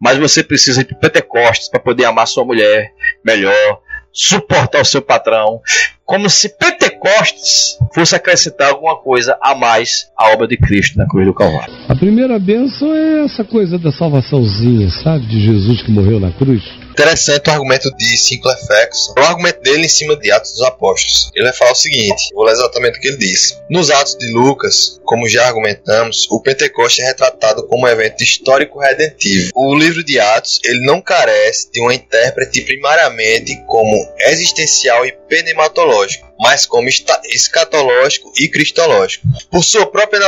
[0.00, 2.92] mas você precisa ir para Pentecostes para poder amar sua mulher
[3.24, 3.80] melhor,
[4.12, 5.60] suportar o seu patrão,
[6.04, 11.26] como se Pentecostes fosse acrescentar alguma coisa a mais à obra de Cristo na cruz
[11.26, 11.74] do Calvário.
[11.88, 15.26] A primeira bênção é essa coisa da salvaçãozinha, sabe?
[15.26, 16.62] De Jesus que morreu na cruz.
[16.94, 19.14] Interessante o argumento de Sinclair Ferguson.
[19.18, 21.30] O argumento dele em cima de Atos dos Apóstolos.
[21.34, 23.56] Ele vai falar o seguinte: vou ler exatamente o que ele disse.
[23.68, 28.78] Nos Atos de Lucas, como já argumentamos, o Pentecoste é retratado como um evento histórico
[28.78, 29.50] redentivo.
[29.56, 33.96] O livro de Atos ele não carece de um intérprete primariamente como
[34.28, 35.93] existencial e pneumatológico,
[36.38, 39.26] mas como escatológico e cristológico.
[39.50, 40.20] Por sua própria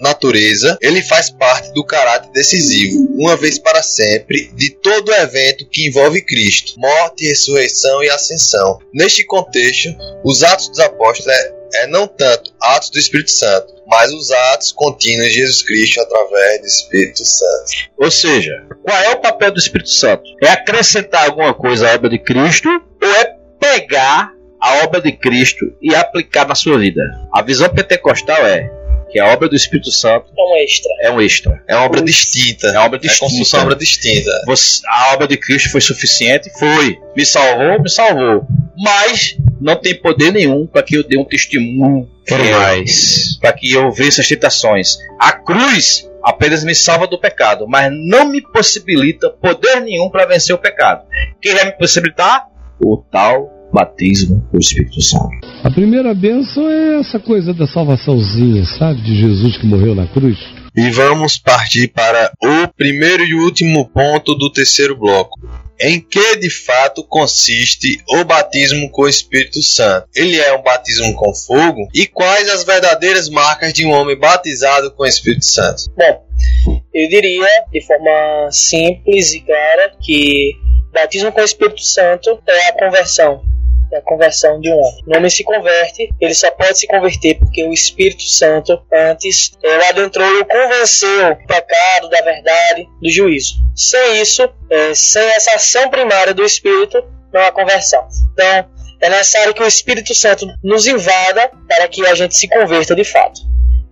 [0.00, 5.86] natureza, ele faz parte do caráter decisivo, uma vez para sempre, de todo evento que
[5.86, 8.78] envolve Cristo, morte, ressurreição e ascensão.
[8.92, 14.12] Neste contexto, os Atos dos Apóstolos é, é não tanto atos do Espírito Santo, mas
[14.12, 17.90] os atos contínuos de Jesus Cristo através do Espírito Santo.
[17.96, 18.52] Ou seja,
[18.84, 20.22] qual é o papel do Espírito Santo?
[20.42, 25.72] É acrescentar alguma coisa à obra de Cristo ou é pegar a obra de Cristo
[25.80, 27.00] e aplicar na sua vida.
[27.32, 28.70] A visão pentecostal é
[29.10, 30.90] que a obra do Espírito Santo é um extra.
[31.00, 31.62] É um extra.
[31.66, 32.68] É uma obra distinta.
[32.68, 33.56] É uma obra distinta.
[33.56, 34.30] É uma obra distinta.
[34.46, 36.50] Você, a obra de Cristo foi suficiente?
[36.58, 36.98] Foi.
[37.16, 37.82] Me salvou?
[37.82, 38.46] Me salvou.
[38.78, 42.08] Mas não tem poder nenhum para que eu dê um testemunho
[42.52, 43.38] mais.
[43.40, 44.98] Para que eu vença as tentações.
[45.18, 50.54] A cruz apenas me salva do pecado, mas não me possibilita poder nenhum para vencer
[50.54, 51.04] o pecado.
[51.40, 52.46] Quem vai me possibilitar?
[52.82, 55.30] O tal batismo com o Espírito Santo.
[55.62, 59.02] A primeira bênção é essa coisa da salvaçãozinha, sabe?
[59.02, 60.38] De Jesus que morreu na cruz.
[60.76, 65.38] E vamos partir para o primeiro e último ponto do terceiro bloco.
[65.80, 70.06] Em que de fato consiste o batismo com o Espírito Santo?
[70.14, 71.88] Ele é um batismo com fogo?
[71.94, 75.84] E quais as verdadeiras marcas de um homem batizado com o Espírito Santo?
[75.96, 80.52] Bom, eu diria de forma simples e clara que
[80.92, 83.49] batismo com o Espírito Santo é a conversão
[83.92, 85.04] é a conversão de um homem.
[85.06, 89.88] O homem se converte, ele só pode se converter porque o Espírito Santo antes é,
[89.88, 93.54] adentrou e o convenceu do pecado, da verdade, do juízo.
[93.74, 98.06] Sem isso, é, sem essa ação primária do Espírito, não há conversão.
[98.32, 98.68] Então,
[99.00, 103.04] é necessário que o Espírito Santo nos invada para que a gente se converta de
[103.04, 103.40] fato.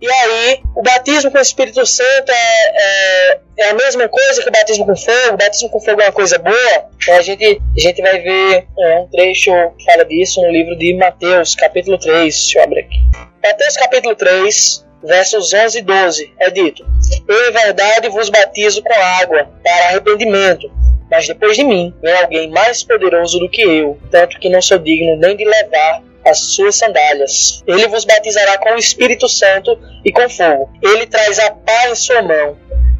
[0.01, 4.47] E aí, o batismo com o Espírito Santo é, é, é, a mesma coisa que
[4.47, 5.33] o batismo com fogo.
[5.33, 6.85] O batismo com fogo é uma coisa boa.
[7.01, 10.77] Então a gente, a gente vai ver é, um trecho que fala disso no livro
[10.77, 12.33] de Mateus, capítulo 3.
[12.33, 12.97] Deixa eu abrir aqui.
[13.43, 16.33] Mateus, capítulo 3, versos 11 e 12.
[16.39, 16.85] É dito:
[17.27, 20.71] Eu, em verdade, vos batizo com água para arrependimento.
[21.11, 24.77] Mas depois de mim vem alguém mais poderoso do que eu, tanto que não sou
[24.77, 27.63] digno nem de levar as suas sandálias.
[27.67, 30.69] Ele vos batizará com o Espírito Santo e com fogo.
[30.81, 32.57] Ele traz a pá em sua mão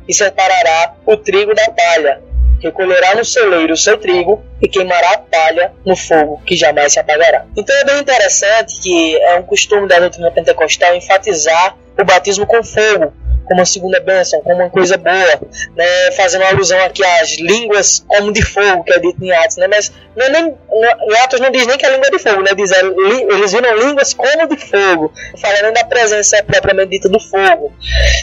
[0.08, 2.22] e separará o trigo da palha.
[2.62, 7.00] Recolherá no celeiro o seu trigo e queimará a palha no fogo, que jamais se
[7.00, 7.46] apagará.
[7.56, 12.62] Então é bem interessante que é um costume da doutrina pentecostal enfatizar o batismo com
[12.62, 13.14] fogo,
[13.50, 15.42] como uma segunda bênção, como uma coisa boa,
[15.76, 19.68] né, fazendo alusão aqui às línguas como de fogo, que é dito em Atos, né,
[19.68, 22.54] mas não é nem, em Atos não diz nem que é língua de fogo, né,
[22.56, 27.74] diz, é, eles viram línguas como de fogo, falando da presença propriamente dita do fogo.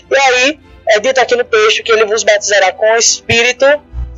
[0.09, 3.67] E aí, é dito aqui no texto que ele vos batizará com o Espírito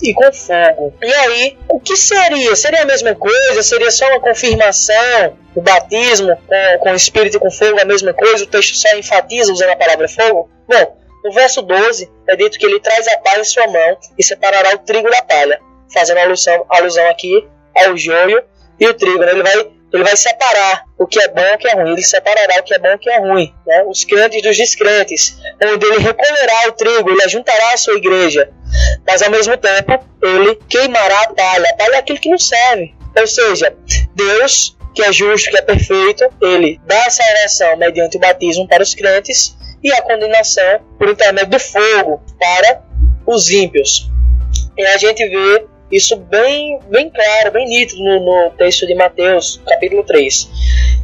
[0.03, 0.95] e com fogo.
[1.03, 2.55] E aí, o que seria?
[2.55, 3.63] Seria a mesma coisa?
[3.63, 5.39] Seria só uma confirmação?
[5.55, 8.45] O batismo com, com o Espírito e com fogo a mesma coisa?
[8.45, 10.51] O texto só enfatiza usando a palavra fogo?
[10.69, 14.23] Bom, no verso 12 é dito que ele traz a palha em sua mão e
[14.23, 15.61] separará o trigo da palha,
[15.93, 18.43] fazendo alusão, alusão aqui ao joio
[18.79, 19.19] e o trigo.
[19.19, 19.33] Né?
[19.33, 21.93] Ele vai ele vai separar o que é bom e o que é ruim.
[21.93, 23.55] Ele separará o que é bom e o que é ruim.
[23.67, 23.85] Né?
[23.85, 25.39] Os crentes dos descrentes.
[25.63, 28.51] Onde ele recolherá o trigo, ele ajuntará a sua igreja.
[29.07, 31.71] Mas ao mesmo tempo, ele queimará a palha.
[31.71, 32.95] A palha é aquilo que não serve.
[33.19, 33.75] Ou seja,
[34.15, 38.83] Deus, que é justo, que é perfeito, ele dá a salvação mediante o batismo para
[38.83, 42.83] os crentes e a condenação por intermédio do fogo para
[43.27, 44.11] os ímpios.
[44.77, 49.61] E a gente vê isso bem, bem claro, bem nítido no, no texto de Mateus,
[49.67, 50.49] capítulo 3.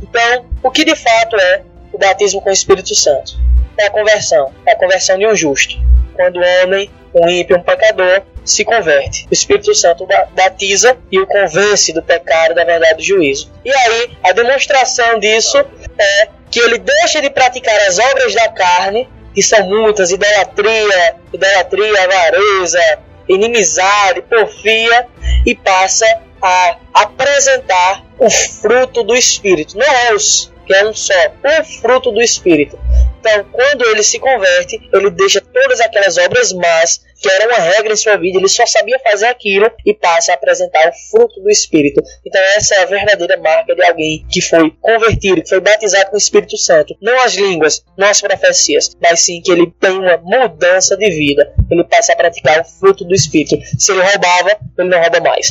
[0.03, 3.39] Então, o que de fato é o batismo com o Espírito Santo?
[3.79, 5.77] É a conversão, é a conversão de um justo.
[6.15, 9.27] Quando o homem, um ímpio, um pecador, se converte.
[9.31, 13.51] O Espírito Santo batiza e o convence do pecado, da verdade do juízo.
[13.65, 15.59] E aí, a demonstração disso
[15.99, 22.05] é que ele deixa de praticar as obras da carne, que são muitas, idolatria, idolatria,
[22.05, 22.81] avareza,
[23.29, 25.09] inimizade, porfia,
[25.45, 26.07] e passa
[26.41, 29.77] a apresentar o fruto do Espírito.
[29.77, 31.13] Não é os que é um só,
[31.61, 32.79] o fruto do Espírito.
[33.25, 37.95] Então, quando ele se converte, ele deixa todas aquelas obras más que era uma regra
[37.95, 41.49] em sua vida, ele só sabia fazer aquilo e passa a apresentar o fruto do
[41.49, 42.03] Espírito.
[42.27, 46.17] Então, essa é a verdadeira marca de alguém que foi convertido, que foi batizado com
[46.17, 46.95] o Espírito Santo.
[47.01, 51.55] Não as línguas, não as profecias, mas sim que ele tem uma mudança de vida.
[51.71, 53.57] Ele passa a praticar o fruto do Espírito.
[53.79, 55.47] Se ele roubava, ele não rouba mais.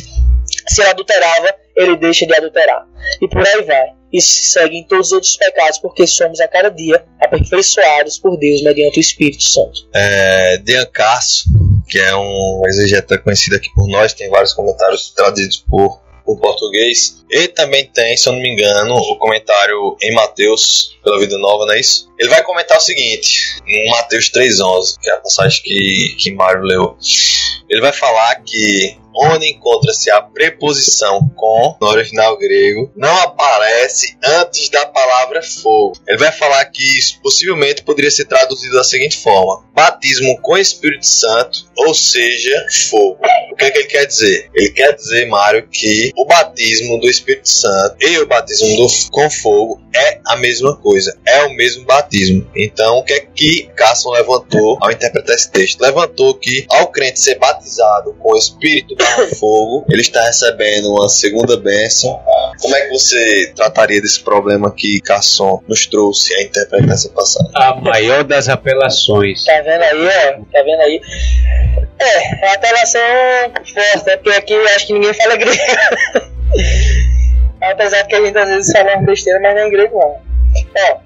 [0.68, 2.86] Se ele adulterava, ele deixa de adulterar.
[3.20, 4.03] E por aí vai.
[4.14, 8.38] Isso se segue em todos os outros pecados, porque somos a cada dia aperfeiçoados por
[8.38, 9.88] Deus mediante o Espírito Santo.
[9.92, 11.44] É, Dean Carso,
[11.88, 17.22] que é um exegeta conhecido aqui por nós, tem vários comentários traduzidos por o português.
[17.28, 21.66] Ele também tem, se eu não me engano, o comentário em Mateus, pela Vida Nova,
[21.66, 22.08] não é isso?
[22.18, 26.62] Ele vai comentar o seguinte, em Mateus 3,11, que é a passagem que, que Mário
[26.62, 26.96] leu.
[27.68, 34.68] Ele vai falar que onde encontra-se a preposição com, no original grego, não aparece antes
[34.68, 35.96] da palavra fogo.
[36.06, 41.06] Ele vai falar que isso possivelmente poderia ser traduzido da seguinte forma: batismo com Espírito
[41.06, 43.20] Santo, ou seja, fogo.
[43.52, 44.50] O que, é que ele quer dizer?
[44.52, 49.30] Ele quer dizer, Mário, que o batismo do Espírito Santo e o batismo do, com
[49.30, 52.03] fogo é a mesma coisa, é o mesmo batismo.
[52.54, 55.80] Então, o que é que Carson levantou ao interpretar esse texto?
[55.80, 58.94] Levantou que ao crente ser batizado com o Espírito
[59.38, 62.20] fogo, ele está recebendo uma segunda bênção.
[62.60, 67.50] Como é que você trataria desse problema que Casson nos trouxe a interpretar essa passagem?
[67.54, 69.44] A maior das apelações.
[69.44, 70.44] Tá vendo aí, ó?
[70.52, 71.00] Tá vendo aí?
[71.98, 73.00] É, é a apelação
[73.54, 74.16] forte, né?
[74.16, 75.56] Porque aqui eu acho que ninguém fala grego.
[77.60, 80.16] Apesar que a gente às vezes fala uma besteira, mas não é grego não.
[80.76, 81.00] Ó,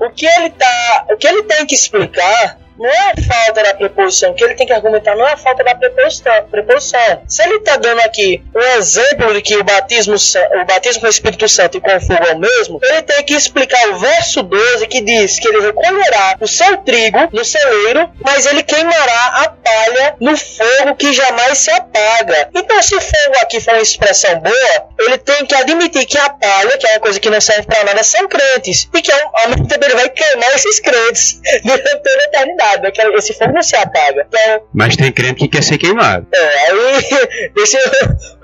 [0.00, 1.06] o que ele tá.
[1.10, 4.66] O que ele tem que explicar não é a falta da preposição, que ele tem
[4.66, 6.32] que argumentar não é a falta da preposição.
[6.50, 7.22] preposição.
[7.28, 11.10] Se ele está dando aqui um exemplo de que o batismo, o batismo com o
[11.10, 14.42] Espírito Santo e com o fogo é o mesmo, ele tem que explicar o verso
[14.42, 19.48] 12 que diz que ele recolherá o seu trigo no celeiro, mas ele queimará a
[19.50, 22.48] palha no fogo que jamais se apaga.
[22.54, 26.78] Então, se fogo aqui for uma expressão boa, ele tem que admitir que a palha,
[26.78, 28.88] que é uma coisa que não serve para nada, são crentes.
[28.94, 32.69] E que ao mesmo tempo ele vai queimar esses crentes durante toda a eternidade
[33.16, 34.26] esse fogo não se apaga.
[34.28, 36.26] Então, Mas tem crente que quer ser queimado.
[36.32, 37.78] É, aí deixa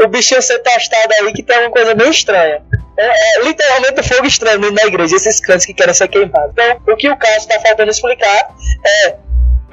[0.01, 2.63] o bichinho ser testado aí que tem uma coisa bem estranha.
[2.99, 6.53] É, é, literalmente fogo estranho na igreja, esses crentes que querem ser queimados.
[6.53, 8.49] Então, o que o caso está faltando explicar
[8.85, 9.17] é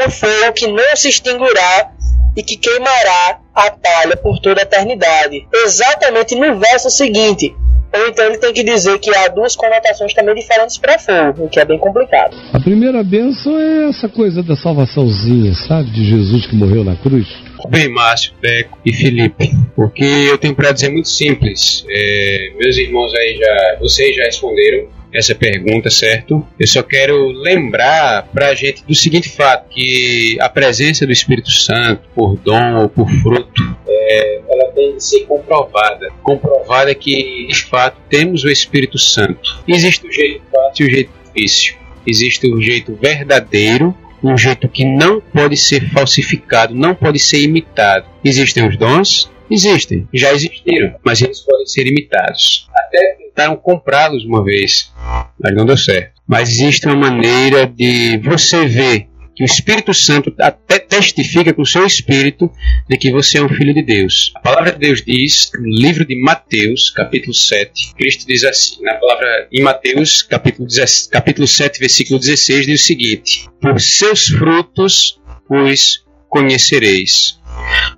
[0.06, 1.92] o fogo que não se extinguirá
[2.36, 5.48] e que queimará a palha por toda a eternidade.
[5.54, 7.56] Exatamente no verso seguinte,
[7.94, 11.50] ou então ele tem que dizer que há duas conotações também diferentes para fogo, o
[11.50, 12.36] que é bem complicado.
[12.52, 15.92] A primeira bênção é essa coisa da salvaçãozinha, sabe?
[15.92, 17.28] De Jesus que morreu na cruz.
[17.70, 21.86] Bem, Márcio, Deco e Felipe, porque eu tenho para dizer muito simples.
[21.90, 26.46] É, meus irmãos aí já, vocês já responderam essa pergunta, certo?
[26.60, 31.52] Eu só quero lembrar para a gente do seguinte fato, que a presença do Espírito
[31.52, 34.42] Santo, por dom ou por fruto, é,
[34.74, 36.12] tem de ser comprovada.
[36.22, 39.64] Comprovada que, de fato, temos o Espírito Santo.
[39.68, 41.76] Existe o jeito fácil e o jeito difícil.
[42.06, 48.06] Existe o jeito verdadeiro um jeito que não pode ser falsificado, não pode ser imitado.
[48.24, 49.30] Existem os dons?
[49.52, 52.68] Existem, já existiram, mas eles podem ser imitados.
[52.74, 54.92] Até tentaram comprá-los uma vez,
[55.38, 56.14] mas não deu certo.
[56.26, 61.66] Mas existe uma maneira de você ver que o Espírito Santo até testifica com o
[61.66, 62.52] seu espírito
[62.90, 64.32] de que você é um filho de Deus.
[64.36, 68.94] A palavra de Deus diz, no livro de Mateus, capítulo 7, Cristo diz assim, na
[68.96, 75.20] palavra em Mateus, capítulo, 17, capítulo 7, versículo 16, diz o seguinte: Por seus frutos
[75.50, 77.40] os conhecereis.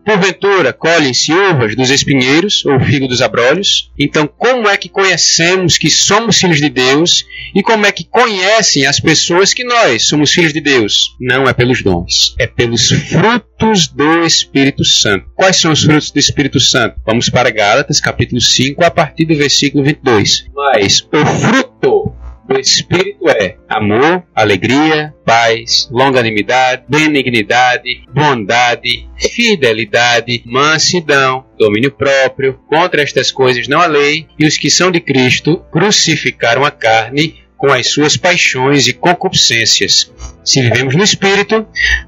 [0.05, 3.91] Porventura, colhem-se uvas dos espinheiros ou figo dos abrolhos?
[3.97, 8.86] Então, como é que conhecemos que somos filhos de Deus e como é que conhecem
[8.86, 11.16] as pessoas que nós somos filhos de Deus?
[11.20, 15.26] Não é pelos dons, é pelos frutos do Espírito Santo.
[15.36, 16.97] Quais são os frutos do Espírito Santo?
[17.03, 20.45] Vamos para Gálatas, capítulo 5, a partir do versículo 22.
[20.53, 22.14] Mas o fruto
[22.48, 32.60] do Espírito é amor, alegria, paz, longanimidade, benignidade, bondade, fidelidade, mansidão, domínio próprio.
[32.68, 37.43] Contra estas coisas não há lei, e os que são de Cristo crucificaram a carne
[37.58, 40.12] com as suas paixões e concupiscências.
[40.43, 41.66] Se vivemos no Espírito,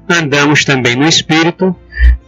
[0.08, 1.74] andamos também no Espírito,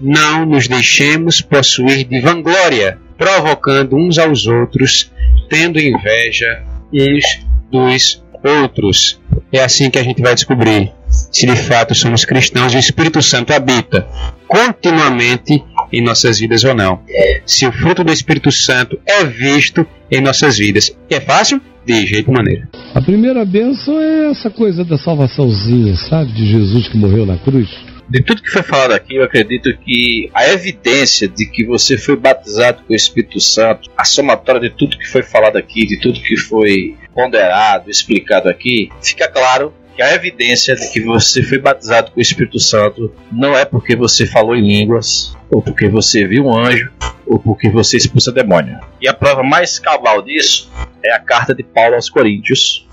[0.01, 5.13] não nos deixemos possuir de vanglória, provocando uns aos outros,
[5.49, 7.25] tendo inveja uns
[7.71, 9.21] dos outros.
[9.53, 13.21] É assim que a gente vai descobrir se de fato somos cristãos e o Espírito
[13.21, 14.07] Santo habita
[14.47, 15.63] continuamente
[15.93, 17.01] em nossas vidas ou não.
[17.45, 20.97] Se o fruto do Espírito Santo é visto em nossas vidas.
[21.09, 21.61] É fácil?
[21.85, 22.69] De jeito maneira.
[22.95, 26.33] A primeira bênção é essa coisa da salvaçãozinha, sabe?
[26.33, 27.69] De Jesus que morreu na cruz.
[28.09, 32.17] De tudo que foi falado aqui, eu acredito que a evidência de que você foi
[32.17, 36.21] batizado com o Espírito Santo, a somatória de tudo que foi falado aqui, de tudo
[36.21, 42.11] que foi ponderado, explicado aqui, fica claro que a evidência de que você foi batizado
[42.11, 46.47] com o Espírito Santo não é porque você falou em línguas, ou porque você viu
[46.47, 46.91] um anjo,
[47.27, 48.79] ou porque você expulsa demônio.
[49.01, 50.71] E a prova mais cabal disso
[51.05, 52.89] é a carta de Paulo aos Coríntios,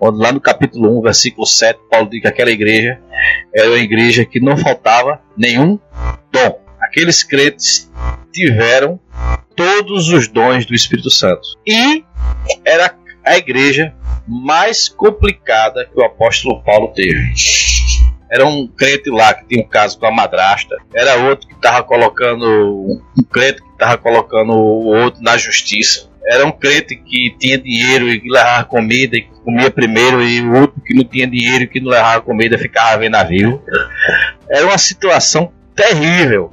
[0.00, 2.98] onde lá no capítulo 1, versículo 7, Paulo diz que aquela igreja
[3.54, 5.78] era uma igreja que não faltava nenhum
[6.32, 6.60] dom.
[6.80, 7.90] Aqueles crentes
[8.32, 8.98] tiveram
[9.54, 11.48] todos os dons do Espírito Santo.
[11.66, 12.04] E
[12.64, 12.94] era
[13.28, 13.94] a igreja
[14.26, 17.32] mais complicada que o apóstolo Paulo teve.
[18.30, 21.82] Era um crente lá que tinha um caso com a madrasta, era outro que estava
[21.82, 26.08] colocando um crente que estava colocando o outro na justiça.
[26.26, 30.60] Era um crente que tinha dinheiro e que levava comida e comia primeiro, e o
[30.60, 33.62] outro que não tinha dinheiro e que não levava comida ficava vendo navio.
[34.50, 36.52] Era uma situação terrível.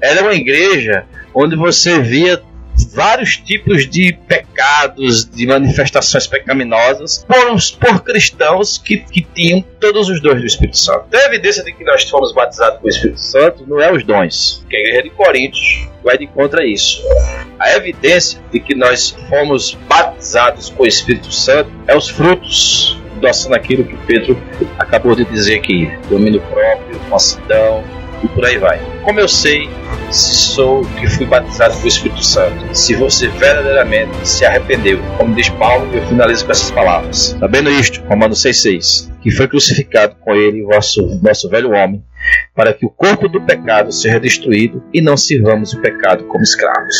[0.00, 1.04] Era uma igreja
[1.34, 2.40] onde você via
[2.92, 10.20] vários tipos de pecados, de manifestações pecaminosas por, por cristãos que, que tinham todos os
[10.20, 11.06] dons do Espírito Santo.
[11.12, 14.64] A evidência de que nós fomos batizados com o Espírito Santo não é os dons,
[14.68, 17.02] que a igreja de Coríntios vai de contra isso.
[17.58, 23.50] A evidência de que nós fomos batizados com o Espírito Santo é os frutos doação
[23.50, 24.36] naquilo que Pedro
[24.78, 27.84] acabou de dizer aqui: domínio próprio, mansidão
[28.22, 28.80] e por aí vai.
[29.02, 29.68] Como eu sei
[30.10, 32.74] se sou que fui batizado com o Espírito Santo?
[32.74, 37.36] Se você verdadeiramente se arrependeu, como diz Paulo, eu finalizo com essas palavras.
[37.38, 42.02] Sabendo isto, Romano 6,6, que foi crucificado com ele o vosso, nosso velho homem,
[42.54, 46.94] para que o corpo do pecado seja destruído e não sirvamos o pecado como escravos.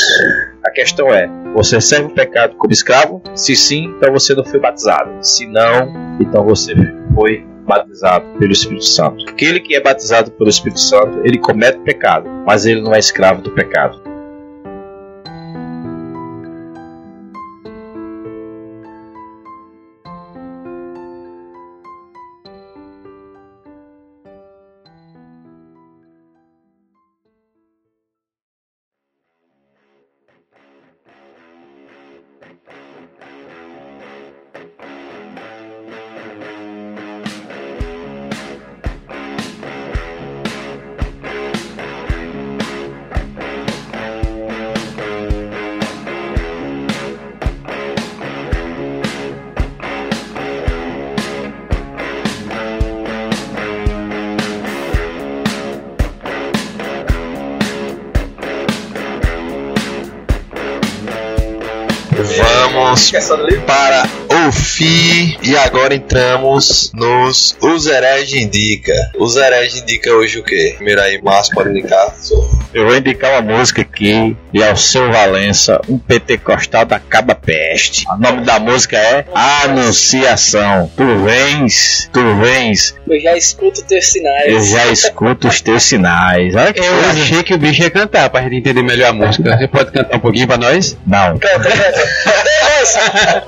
[0.64, 3.22] A questão é: você serve o pecado como escravo?
[3.34, 5.10] Se sim, então você não foi batizado.
[5.20, 6.74] Se não, então você
[7.14, 9.24] foi batizado pelo Espírito Santo.
[9.28, 13.42] Aquele que é batizado pelo Espírito Santo, ele comete pecado, mas ele não é escravo
[13.42, 14.09] do pecado.
[63.12, 64.04] Vamos para
[64.46, 68.94] o FI e agora entramos nos Os Herege Indica.
[69.18, 70.74] Os Herege Indica hoje o quê?
[70.76, 72.14] Primeiro aí, Márcio pode indicar?
[72.72, 78.06] Eu vou indicar uma música aqui de Alceu Valença, um pentecostal da Caba Peste.
[78.08, 80.88] O nome da música é Anunciação.
[80.96, 82.94] Tu vens, tu vens.
[83.08, 84.46] Eu já escuto teus sinais.
[84.52, 86.54] Eu já escuto os teus sinais.
[86.54, 87.08] Olha que Eu coisa.
[87.10, 89.56] achei que o bicho ia cantar pra gente entender melhor a música.
[89.58, 90.96] Você pode cantar um pouquinho pra nós?
[91.04, 91.38] Não.
[91.38, 91.72] Pronto, pronto.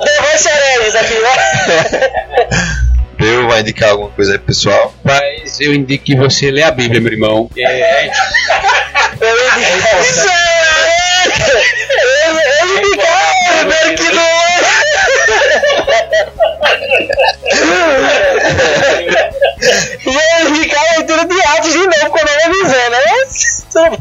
[0.05, 2.83] Derrou sereios aqui, ó.
[3.25, 4.93] Eu vai indicar alguma coisa aí, pessoal?
[5.05, 7.49] Mas eu indico que você lê a Bíblia, meu irmão.
[7.57, 8.11] É,
[9.23, 10.01] Indico.
[10.01, 10.53] Isso é!
[12.03, 14.43] Eu, eu indicava primeiro que não
[20.05, 23.15] Vou indicar a leitura de Atos de novo, quando eu avisando, né?
[23.73, 23.99] Tudo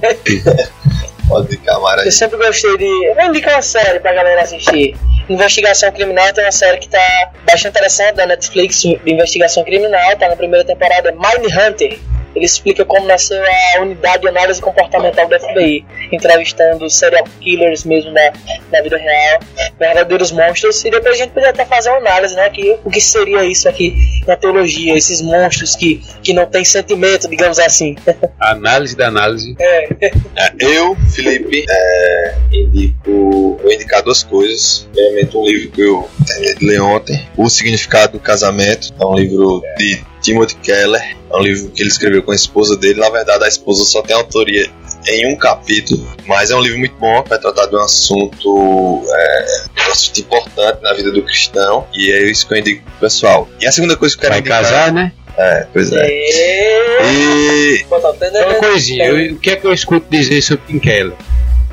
[1.27, 2.03] Pode indicar, Mara.
[2.03, 3.13] Eu sempre gostei de.
[3.13, 4.97] Vou indicar uma série pra galera assistir.
[5.29, 10.27] Investigação Criminal tem uma série que tá bastante interessante da Netflix de investigação criminal, tá
[10.27, 11.99] na primeira temporada, Mind Hunter.
[12.35, 18.11] Ele explica como nasceu a unidade de análise comportamental do FBI, entrevistando serial killers mesmo
[18.11, 18.31] na,
[18.71, 19.39] na vida real,
[19.79, 22.49] verdadeiros monstros, e depois a gente podia até fazer uma análise, né?
[22.49, 27.27] Que, o que seria isso aqui na teologia, esses monstros que, que não têm sentimento,
[27.29, 27.95] digamos assim.
[28.39, 29.55] A análise da análise.
[29.59, 29.89] É.
[30.35, 34.87] É, eu, Felipe, é, indico, vou indicar duas coisas.
[34.93, 38.93] Primeiramente, um livro que eu terminei de ler ontem, O Significado do Casamento.
[38.99, 41.01] É um livro de Timothy Keller.
[41.31, 42.99] É um livro que ele escreveu com a esposa dele.
[42.99, 44.69] Na verdade, a esposa só tem autoria
[45.07, 49.63] em um capítulo, mas é um livro muito bom, vai tratar de um assunto, é,
[49.87, 53.49] um assunto importante na vida do cristão, e é isso que eu indico pro pessoal.
[53.59, 54.61] E a segunda coisa que eu quero Vai indicar...
[54.63, 55.11] casar, né?
[55.37, 56.07] É, pois é.
[56.07, 57.01] E...
[57.03, 61.15] E Só uma coisinha, eu- o que é que eu escuto dizer sobre Tim Keller?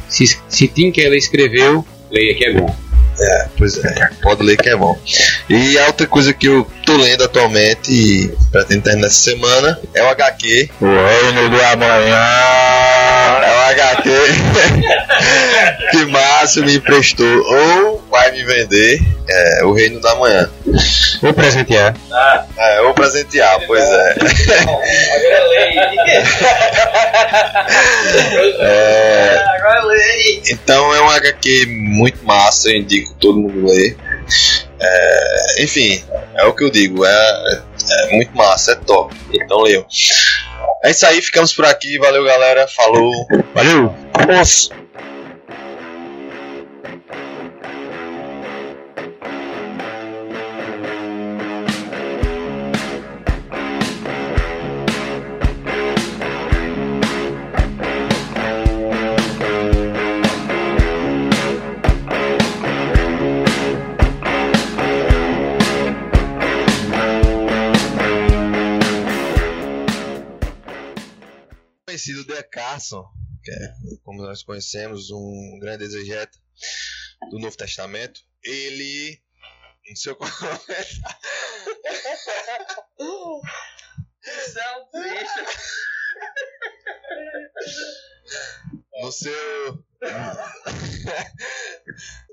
[0.08, 2.74] Se, se Tim Keller escreveu, leia que é bom.
[3.20, 4.96] É, pois é, pode ler que é bom.
[5.48, 10.02] E a outra coisa que eu tô lendo atualmente e pretendo terminar essa semana é
[10.02, 10.70] o HQ.
[10.80, 12.16] O Reino do Amanhã.
[13.42, 14.10] É o HQ
[15.90, 19.00] que Márcio me emprestou ou vai me vender.
[19.30, 20.50] É, o Reino do Amanhã.
[21.20, 21.94] Vou presentear.
[22.56, 24.14] É, ou presentear, pois é.
[28.60, 29.44] É,
[30.50, 33.96] Então é um HQ muito massa, eu indico todo mundo ler.
[34.80, 36.02] É, enfim,
[36.36, 39.14] é o que eu digo, é, é muito massa, é top.
[39.32, 39.84] Então leiam.
[40.82, 43.12] É isso aí, ficamos por aqui, valeu galera, falou.
[43.54, 43.94] Valeu!
[44.26, 44.70] Vamos!
[72.50, 73.04] Carson,
[73.42, 76.38] que é, como nós conhecemos, um grande exegeta
[77.30, 79.20] do Novo Testamento, ele,
[79.88, 80.62] no seu comentário,
[89.02, 89.84] no seu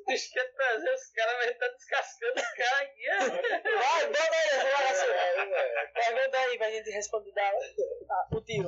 [0.08, 3.08] Deixa eu trazer os caras, vai estar descascando os caras aqui.
[3.64, 4.50] Vai, bota aí,
[5.94, 7.52] Pergunta aí pra gente responder da,
[8.32, 8.64] o tiro.